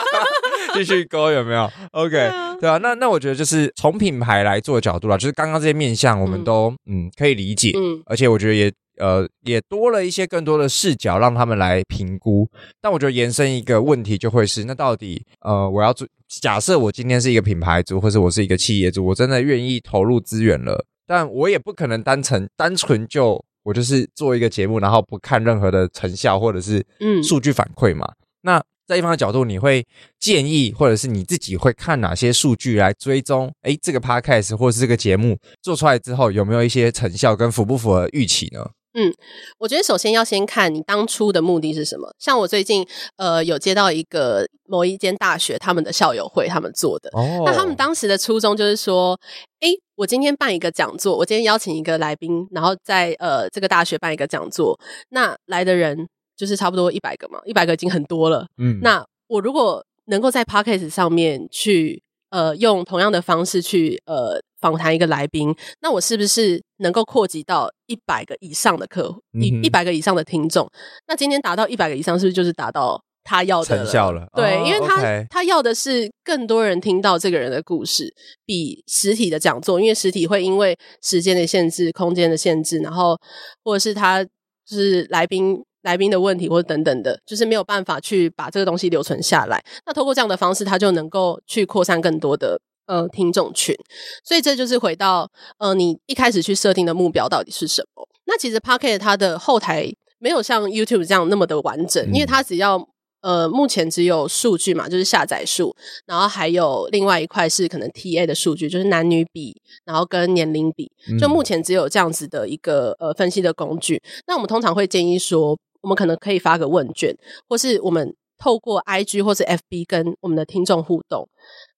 [0.73, 2.79] 继续勾，有没有？OK，对啊。
[2.79, 8.71] 那那我觉得就是从品牌来做角度啦，就是刚刚这些面向，我们都嗯可以理解，嗯，而且我觉得也。
[9.01, 12.47] 呃，也多了一些更多的视角，让他们来评估。
[12.79, 28.05] 但我觉得延伸一个问题就会是，那到底呃，我要做假设我今天是一个品牌主，或者我是一个企业主，我真的愿意投入资源了，但我也不可能单纯单纯就我就是做一个节目，然后不看任何的成效或者是嗯数据反馈嘛。
[28.05, 29.85] 嗯、那在一方的角度，你会
[30.19, 33.49] 建议，或者是你自己会看哪些数据来追踪？
[33.61, 38.69] 诶，这个 podcast 或者是这个节目做出来之后，有没有一些成效跟符不符合预期呢？
[38.93, 39.13] 嗯，
[39.57, 42.13] 我觉得首先要先看你当初的目的是什么。
[42.19, 42.85] 像我最近
[43.15, 47.09] 呃有接到一个某一间大学他们的校友会，他们做的。
[47.13, 47.43] 哦。
[47.45, 49.17] 那他们当时的初衷就是说，
[49.61, 54.77] 诶，我今天办一个讲座，我今天邀请一个来宾，然后在呃这个大学办一个讲座，
[55.09, 58.47] 那来的人就是差不多一百个嘛，一百个已经很多了。
[58.57, 58.79] 嗯。
[58.81, 64.41] 那我如果能够在 Podcast 上面去呃用同样的方式去呃。
[64.61, 70.69] 访谈一个来宾，那我是不是能够扩及到一百个以上的客户，一一百个以上的听众？
[71.07, 74.27] 那今天达到一百个以上，是不是就是达到他要的成效了？
[74.35, 78.13] 对，哦、因为他 okay 他要的是更多人听到这个人的故事，
[78.45, 83.17] 比实体的讲座，因为实体会因为时间的限制、空间的限制，然后
[83.63, 84.29] 或者是他就
[84.77, 89.59] 是来宾来宾的问题，或者等等的，就是没有办法去把这个东西留存下来。
[89.85, 92.59] 那通过这样的方式，他就能够去扩散更多的。
[92.91, 93.73] 呃，听众群，
[94.21, 98.05] 所以这就是回到呃，你一开始去设定的目标到底是什么？
[98.25, 99.89] 那其实 Pocket 它的后台
[100.19, 102.85] 没有像 YouTube 这样那么的完整，嗯、因为它只要
[103.21, 105.73] 呃，目前只有数据嘛，就是下载数，
[106.05, 114.01] 然后还有另外一块是可能 TA 的数据，就是男女比，然后跟年龄比，就目前只有这样子的一个呃分析的工具。
[114.27, 117.15] 那我们通常会建议说，我们可能可以发个问卷，
[117.47, 121.29] 或是我们透过 IG 或是 FB 跟我们的听众互动。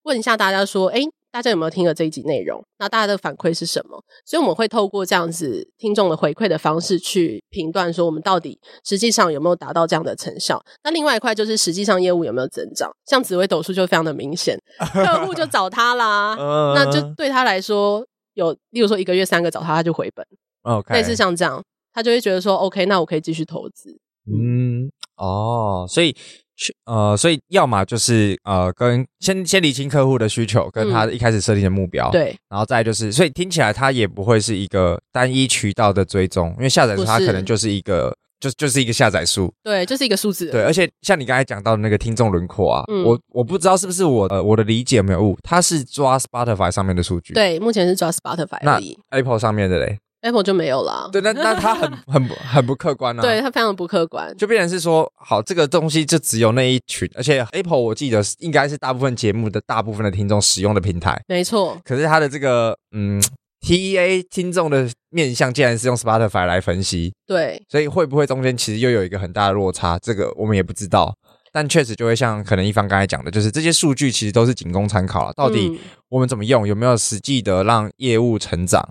[0.03, 2.64] 问一下大家说，诶，大家有没有听了这一集内容？
[2.80, 4.01] 那大家的反馈是什么？
[4.26, 10.64] 所以我们会透过这样子听众的回馈的方式去评断，说我们到底实际上有没有达到这样的成效。
[10.84, 12.89] 那另外一块就是实际上业务有没有增长？
[13.05, 14.57] 像紫薇斗数就非常的明显，
[14.93, 16.36] 客户就找他啦，
[16.76, 18.05] 那就对他来说
[18.36, 20.26] 有，例如说一个月三个找他，他就回本。
[20.61, 21.61] OK，类似像这样，
[21.93, 23.97] 他就会觉得说，OK，那我可以继续投资。
[24.26, 26.16] 嗯，哦，所以。
[26.56, 40.51] 去呃，所以要么就是呃，跟先先理清客户的需求，跟他一开始设定的目标，嗯、对，然后再就是，所以听起来它也不会是一个单一渠道的追踪，因为下载它可能就是一个就就是一个下载数，对，就是一个数字。
[40.51, 43.04] 对，而且像你刚才讲到的那个听众轮廓啊，嗯。
[43.04, 48.80] 我我不知道是不是我呃我的理解有没有误，它是抓 Spotify 上面的数据，，对，目前是抓 Spotify 那
[49.10, 51.07] Apple 上面的嘞，，Apple 就没有了。
[51.11, 54.36] 对，那那它很 很不很不客观啊，对，它非常不客观。
[54.36, 63.21] 就变成是说，好，这个东西就只有那一群，而且 Apple 我记得应该是大部分节目的大部分的听众使用的平台，没错，可是它的这个嗯
[63.61, 69.99] TEA 听众的面向竟然是用 Spotify 来分析，对，所以会不会中间其实又有一个很大的落差？
[69.99, 71.13] 这个我们也不知道。
[71.55, 75.32] 但确实就会像可能一方刚才讲的，就是这些数据其实都是仅供参考了。
[75.34, 78.82] 到底我们怎么用，有没有实际的让业务成长，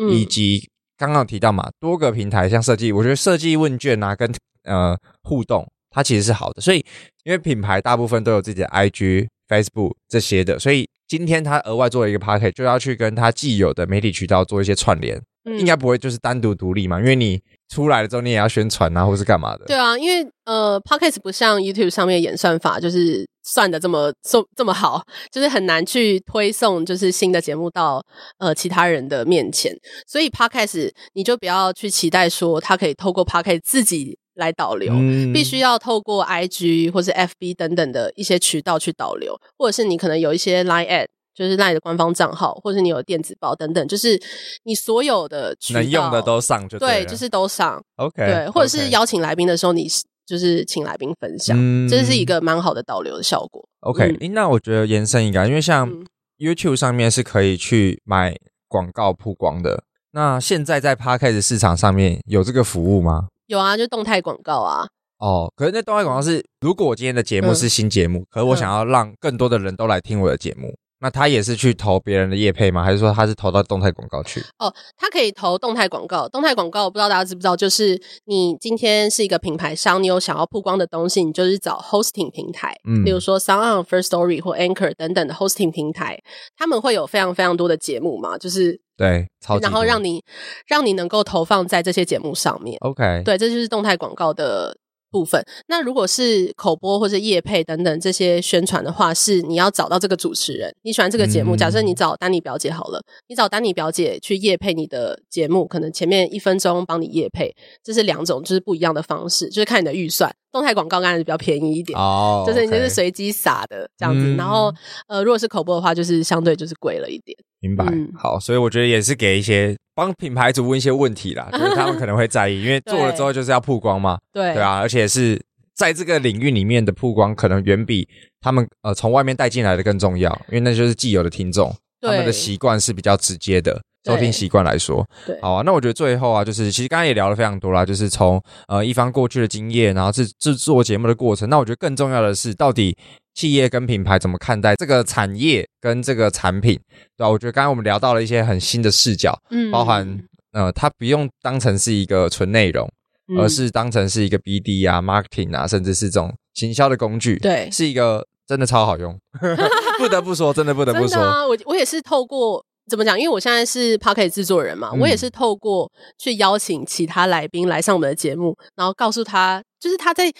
[0.00, 0.70] 嗯以及
[1.02, 4.32] 刚刚有提到嘛，多个平台像设计，我觉得设计问卷啊跟
[4.62, 6.62] 呃互动，它其实是好的。
[6.62, 6.78] 所以
[7.24, 15.20] 因为品牌大部分都有自己的 IG、Facebook 这些的，所以今天他额外做了一个 Podcast，就要去跟他既有的媒体渠道做一些串联。
[15.44, 17.42] 嗯应该不会就是单独独立嘛，因为你
[17.72, 19.64] 出来了之后你也要宣传啊，或是干嘛的。
[19.64, 25.02] 对啊，因为呃，Podcast 不像 YouTube 上面演算法，就是算的这么这这么好，
[25.32, 28.04] 就是很难去推送就是新的节目到
[28.38, 29.74] 呃其他人的面前，
[30.06, 41.06] 所以 Podcast 你就不要去期待说它可以透过 Podcast 自己来导流，嗯必须要透过 IG 或是 FB 等等的一些渠道去导流，或者是你可能有一些 Line ad。
[41.34, 44.20] 就是 LINE 的官方账号，或者你有电子报等等，就是
[44.64, 47.82] 你所有的能用的都上就对，了就是都上。
[47.96, 49.88] OK，对，或者是邀请来宾的时候，你
[50.26, 53.66] 就是请来宾分享，嗯这是一个蛮好的导流的效果。
[53.80, 56.06] OK，嗯那我觉得延伸一个，因为像嗯
[56.38, 58.36] YouTube 上面是可以去买
[58.68, 63.28] 广告曝光的，那现在在 Podcast 市场上面有这个服务吗？
[63.46, 64.86] 有啊，就动态广告啊。
[65.18, 72.84] 哦，可是那动态广告是，如果我今天的节目是新节目，嗯可是我想要让更多的人都来听我的节目，那他也是去投别人的业配吗？
[72.84, 74.40] 还是说他是投到动态广告去？
[74.60, 76.28] 哦，他可以投动态广告。
[76.28, 86.16] 动态广告，不知道大家知不知道，就是你今天是一个品牌商，你有想要曝光的东西，你就是找 hosting 平台，嗯比如说 SoundOn、First Story 或 Anchor 等等的 hosting 平台，
[86.56, 89.64] 他们会有非常非常多的节目嘛，就是对，超级。
[89.64, 90.22] 然后让你
[90.68, 92.76] 让你能够投放在这些节目上面。
[92.80, 94.76] OK，对，这就是动态广告的
[95.12, 95.40] 部分。
[95.68, 100.74] 那如果是口播或者夜配等等这些宣传的话，是你要找到这个主持人。
[100.82, 107.54] 你喜欢这个节目，嗯假设你找丹尼表姐好了，你找丹尼表姐去夜配你的节目，可能前面一分钟帮你夜配，
[107.84, 110.34] 这是两种就是不一样的方式，就是看你的预算。
[110.50, 111.98] 动态广告当然是比较便宜一点。
[111.98, 114.72] 哦，就是你就是随机撒的这样子，嗯然后
[115.08, 117.36] 呃，如果是口播的话，就是相对就是贵了一点。
[117.60, 125.40] 明白，嗯好，所以我觉得也是给一些帮品牌主问一些问题啦， 就是他们可能会在意，因为做了之后就是要曝光嘛，对对啊，而且是
[125.74, 128.08] 在这个领域里面的曝光，可能远比
[128.40, 133.80] 他们呃从外面带进来的更重要，因为那就是既有的听众，他们的习惯是比较直接的。
[134.02, 135.40] 对收听习惯来说，对。
[135.40, 142.96] 好啊，那我觉得最后啊，就是其实刚刚也聊了非常多啦，就是从呃一方过去的经验，然后制制作节目的过程，那我觉得更重要的是，到底
[143.34, 146.78] 企业跟品牌怎么看待这个产业跟这个产品，
[147.16, 149.70] 对吧、我觉得刚刚我们聊到了一些很新的视角，嗯。
[149.70, 150.18] 包含
[150.52, 152.90] 呃，它不用当成是一个纯内容，
[153.28, 153.38] 嗯。
[153.38, 159.18] 而是当成是一个 BD 啊、marketing 啊，甚至是这种行销的工具，对是一个真的超好用，
[159.98, 163.18] 不得不说，真的不得不说，啊，我我也是透过怎么讲？
[163.18, 170.32] 因为我现在是 p o c k e t 制作人嘛，嗯我也是透过去邀请其他来宾来上我们的节目，然后告诉他，就是他在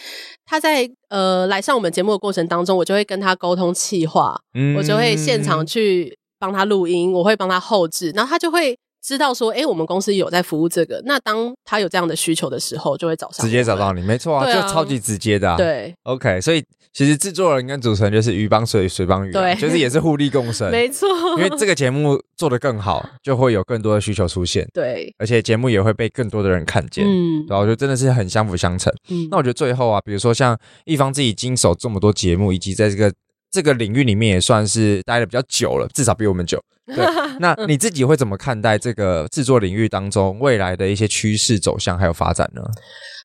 [0.45, 8.77] 他在呃来上我们节目的过程当中，我就会跟他沟通气话，嗯我就会现场去帮他录音，我会帮他后置，然后他就会。
[9.03, 15.57] 知道说，哎，我们公司有在服务这个，那当他有这样的需求的时候，就会找上直接找到你，没错啊，啊就超级直接的、啊。
[15.57, 20.71] 对，，OK，所以其实制作人跟主持人就是鱼帮水，水帮鱼、啊，对就是也是互利共生。
[20.73, 27.05] 没错，因为这个节目做得更好，就会有更多的需求出现，对，而且节目也会被更多的人看见。
[27.05, 28.93] 嗯然后我觉得真的是很相辅相成。
[29.09, 33.13] 嗯那我觉得最后啊，比如说像一方自己经手这么多节目，以及在这个
[33.51, 36.63] 这个领域里面也算是待的比较久了，至少比我们久。
[36.87, 36.97] 对，
[37.39, 42.63] 那 你自己会怎么看待这个制作领域当中未来的一些趋势走向还有发展呢？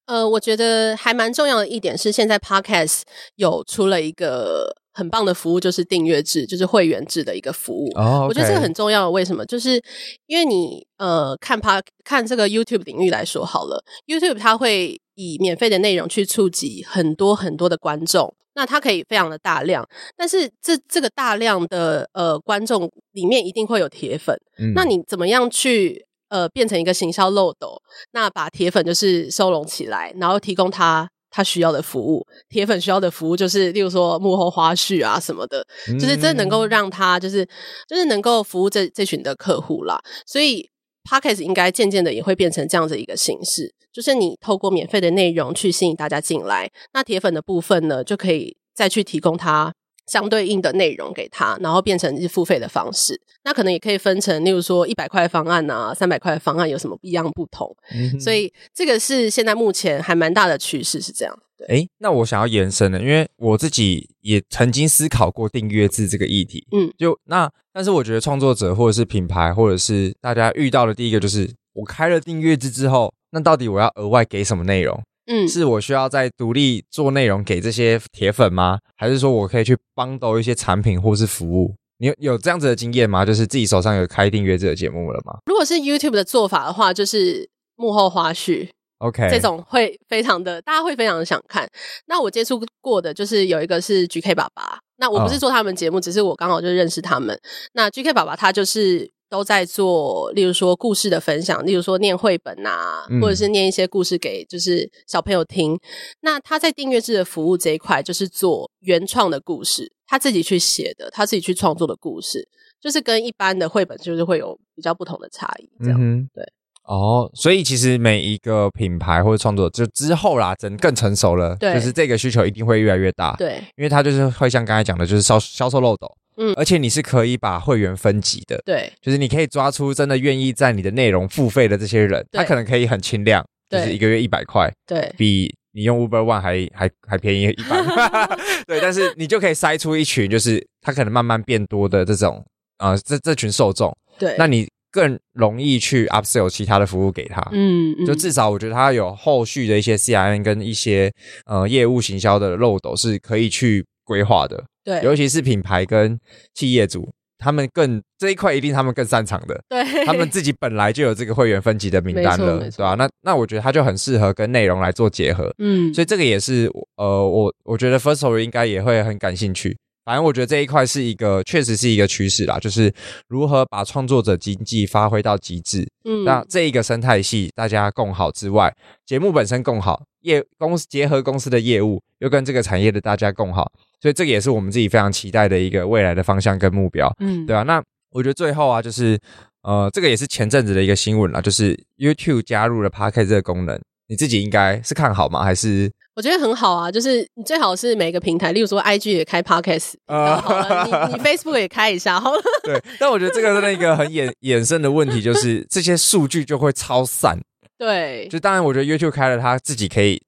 [0.06, 3.02] 呃，我觉得还蛮重要的一点是，现在 Podcast
[3.36, 7.92] 有出了一个很棒的服务，就是订阅制，就是会员制的一个服务。
[7.96, 9.10] 哦，我觉得这个很重要。
[9.10, 9.46] 为什么？
[9.46, 9.82] 就是
[10.28, 18.34] 因为你呃看 Pod 看这个 YouTube 领域来说好了，YouTube 它会以免费的内容去触及很多很多的观众。
[18.54, 27.80] 那它可以非常的大量，但是这这个大量的呃观众里面一定会有铁粉，嗯那你怎么样去呃变成一个行销漏斗？
[28.14, 32.26] 那把铁粉就是收拢起来，然后提供他他需要的服务。
[32.50, 35.64] 铁粉需要的服务就是，例如说幕后花絮啊什么的，
[36.00, 37.46] 就是真的能够让他就是
[37.88, 40.02] 就是能够服务这这群的客户啦。
[40.26, 40.68] 所以
[41.08, 49.74] Podcast 应该渐渐的也会变成这样子一个形式，就是你透过免费的内容去吸引大家进来，那铁粉的部分呢，就可以再去提供他
[50.06, 53.20] 相对应的内容给他，然后变成是付费的方式。
[53.44, 57.74] 那可能也可以分成，例如说一百块方案啊，三百块方案有什么不一样不同？
[57.94, 61.40] 嗯、所以这个是现在目前还蛮大的趋势，是这样。
[61.68, 66.66] 哎，那我想要延伸的，因为我自己也曾经思考过订阅制这个议题。
[66.72, 75.02] 嗯，就那，但是我觉得创作者或者是品牌，或者是大家遇到的第一个就是，我开了订阅制之后，那到底我要额外给什么内容？
[75.26, 78.80] 嗯，是我需要再独立做内容给这些铁粉吗？
[78.96, 81.76] 还是说我可以去 bundle 一些产品或是服务？
[81.98, 83.26] 你有有这样子的经验吗？
[83.26, 85.40] 就是自己手上有开订阅制的节目了吗？
[85.48, 88.70] 如果是 YouTube 的做法的话，就是幕后花絮。
[89.00, 91.70] OK，这种会非常的，大家会非常的想看。
[92.08, 96.04] 那我接触过的就是有一个是 GK 爸爸，那我不是做他们节目，oh.
[96.04, 97.40] 只是我刚好就认识他们。
[97.74, 105.80] 那 GK 爸爸他就是都在做，例如说故事的分享，例如说念绘本啊，嗯、或者是念一些故事给就是小朋友听。
[106.22, 112.48] 那他在订阅制的服务这一块，就是做原创的故事，他自己去写的，他自己去创作的故事，
[112.82, 115.70] 就是跟一般的绘本就是会有比较不同的差异。
[115.84, 116.44] 这样、嗯、对。
[116.88, 137.86] 哦，所以其实每一个品牌或者创作者，就之后啦，真更成熟了，对就是这个需求一定会越来越大，对，因为它就是会像刚才讲的，就是销销售漏斗，嗯，而且你是可以把会员分级的，对，就是你可以抓出真的愿意在你的内容付费的这些人，对他可能可以很轻量，对就是一个月一百块，对，比你用 Uber One 还还还便宜一半，
[138.66, 142.42] 对，但是你就可以筛出一群，就是他可能慢慢变多的这种
[142.78, 144.66] 啊、呃，这这群受众，对，那你。
[144.92, 151.12] 更容易去 upsell 其他的服务给他，嗯，嗯，就至少我觉得他有后续的一些 CRM 跟一些
[151.46, 156.18] 呃业务行销的漏斗是可以去规划的，对，尤其是品牌跟
[156.54, 162.96] 企业主，他们更这一块一定他们更擅长的，对，他们自己本来就有这个会员分级的名单了，对吧？
[162.96, 169.78] 那那我觉得他就很适合跟内容来做结合，嗯，所以这个也是呃我我觉得 Firstory 应该也会很感兴趣。
[170.08, 172.90] 反正我觉得这一块是一个，确实是一个趋势啦，就是
[173.28, 175.86] 如何把创作者经济发挥到极致。
[176.06, 178.74] 嗯，那这一个生态系大家共好之外，
[179.06, 183.70] 节目本身共好，业公司结合公司的业务，又跟这个产业的大家共好，
[184.02, 187.14] 所以这个也是我们自己非常期待的一个未来的方向跟目标。
[187.20, 187.64] 嗯，对啊。
[187.64, 189.20] 那我觉得最后啊，就是
[189.64, 193.78] 呃，这个也是前阵子的一个新闻啦，就是 YouTube 加入了 Podcast 这个功能，
[194.08, 195.44] 你自己应该是看好吗？
[195.44, 195.92] 还是？
[196.18, 202.42] 我觉得很好啊，就是你最好是每个平台，例如说 IG 也开 Podcast，你你 Facebook 也开一下好了。
[202.64, 207.38] 对，但我觉得这个是那一个很衍衍生的问题，就是 这些数据就会超散。
[207.78, 210.20] 对，就当然我觉得 YouTube 开了，它自己可以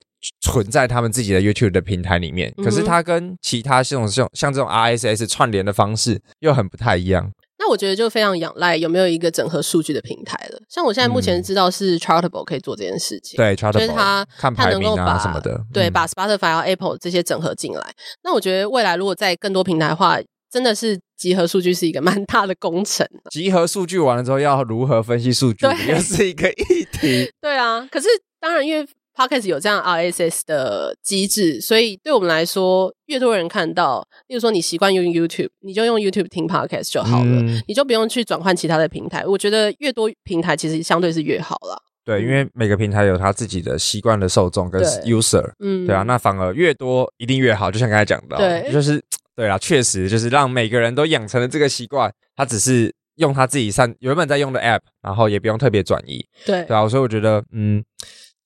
[0.42, 7.32] 存在他们自己的 YouTube 的平台里面，可是它跟其他这种像像这种 RSS 串联的方式又很不太一样。
[7.70, 10.60] 那我觉得就非常仰赖有没有一个整合数据的平台了。
[10.68, 17.94] 像我现在目前知道是 Chartable 可以做这件事情，对，Chartable，就是它它能够把什么的，对，把 Spotify 和 Apple 这些整合进来。
[18.24, 20.18] 那我觉得未来如果在更多平台的话，
[20.52, 23.06] 真的是集合数据是一个蛮大的工程。
[23.30, 27.32] 集合数据完了之后，要如何分析数据，又是一个议题。
[27.40, 28.08] 对啊，可是
[28.40, 28.88] 当然因为。
[29.20, 39.26] Podcast 有这样 RSS 的机制，所以对我们来说，越多人看到，例如说你习惯用 YouTube，你就用 YouTube 听 Podcast 就好了，嗯、你就不用去转换其他的平台。
[39.26, 41.84] 我觉得越多平台其实相对是越好了。
[42.06, 47.70] 对，因为每个平台有他自己的习惯的受众跟 user，对嗯，对啊，那反而越多一定越好。
[47.70, 49.04] 就像刚才讲的，对，就是
[49.36, 57.84] 对啊，确实就是让每个人都养成了这个习惯，他只是用他自己上原本在用的 App，然后也不用特别转移，对，对啊，所以我觉得，嗯。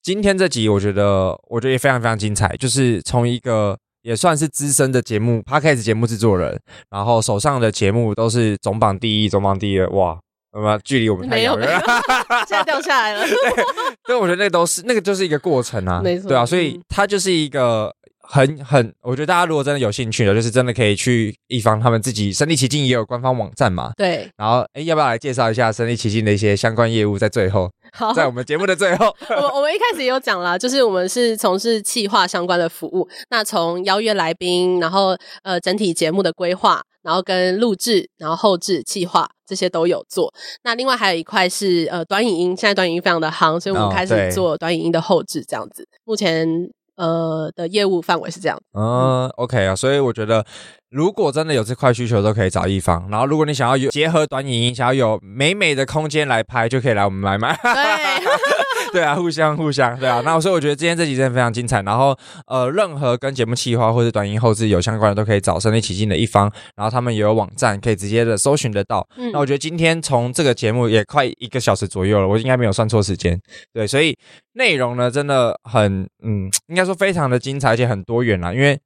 [0.04, 2.54] 今天这集我觉得，我觉得也非常非常精彩。
[2.58, 10.20] 就是从一个也算是资深的节目 Podcast 节目制作人，然后手上的节目都是总榜第一、总榜第一，哇，
[10.52, 11.82] 那么距离我们太遥远了，
[12.46, 13.26] 现在掉下来了。
[14.06, 17.96] 对，我觉得那都是那个就是一个过程啊，没错，对啊，所以它就是一个。
[18.26, 23.92] 很很，我觉得大家如果真的有兴趣的，就是真的可以去一方他们自己身临其境也有官方网站嘛。
[23.98, 24.30] 对。
[24.38, 27.20] 然后，哎，要不要来介绍一下身临其境的一些相关业务？
[27.20, 33.08] 在最后， 好，在我们节目的最后，我我们一开始也有讲啦，就是我们是从事企划相关的服务。
[33.30, 40.34] 那从邀约来宾，然后呃整体节目的规划，然后跟录制，然后后置企划这些都有做。
[40.64, 45.84] 那另外还有一块是呃短影音，现在短影音非常的夯，所以我们开始做短影音的后置这样子。
[45.84, 46.48] 哦、目前。
[46.96, 48.60] 呃的业务范围是这样。
[48.74, 50.46] 嗯，OK 啊，所以我觉得。
[50.90, 53.10] 如果真的有这块需求，都可以找一方。
[53.10, 57.60] 然后，如果你想要有结合短影音，想要有美美的空间来拍，就可以来我们买买。
[57.64, 60.22] 对， 对啊，互相互相，对啊。
[60.24, 61.82] 那所以我觉得今天这集真的非常精彩。
[61.82, 62.16] 然后，
[62.46, 66.44] 呃，任何跟节目企划或者短音后置有相关的，都可以找身临其境的一方。
[66.76, 69.04] 然后他们也有网站，可以直接的搜寻得到。
[69.18, 73.36] 嗯、那我觉得今天从这个节目也快一个小时左右了，我应该没有算错时间。
[73.74, 74.16] 对，所以
[74.54, 78.80] 内容呢真的很，嗯，应该说非常的精彩，而且很多元啦，因为。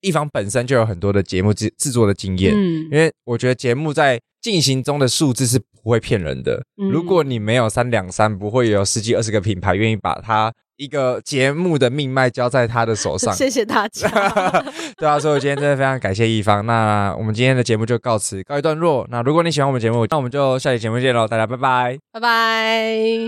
[0.00, 6.60] 一方本身就有很多的节目制制作的经验，嗯，因为我觉得节目在进行中的数字是不会骗人的。
[6.82, 13.32] 嗯，如果你没有三两三，不会有十几二十个品牌愿意把它一个节目的命脉交在他的手上。
[13.38, 14.08] 谢谢大家。
[14.98, 16.66] 对啊，所以我今天真的非常感谢一方。
[16.66, 19.06] 那我们今天的节目就告辞告一段落。
[19.12, 23.18] 那如果你喜欢我们节目，那我们就下期节目见喽，大家拜拜，拜拜。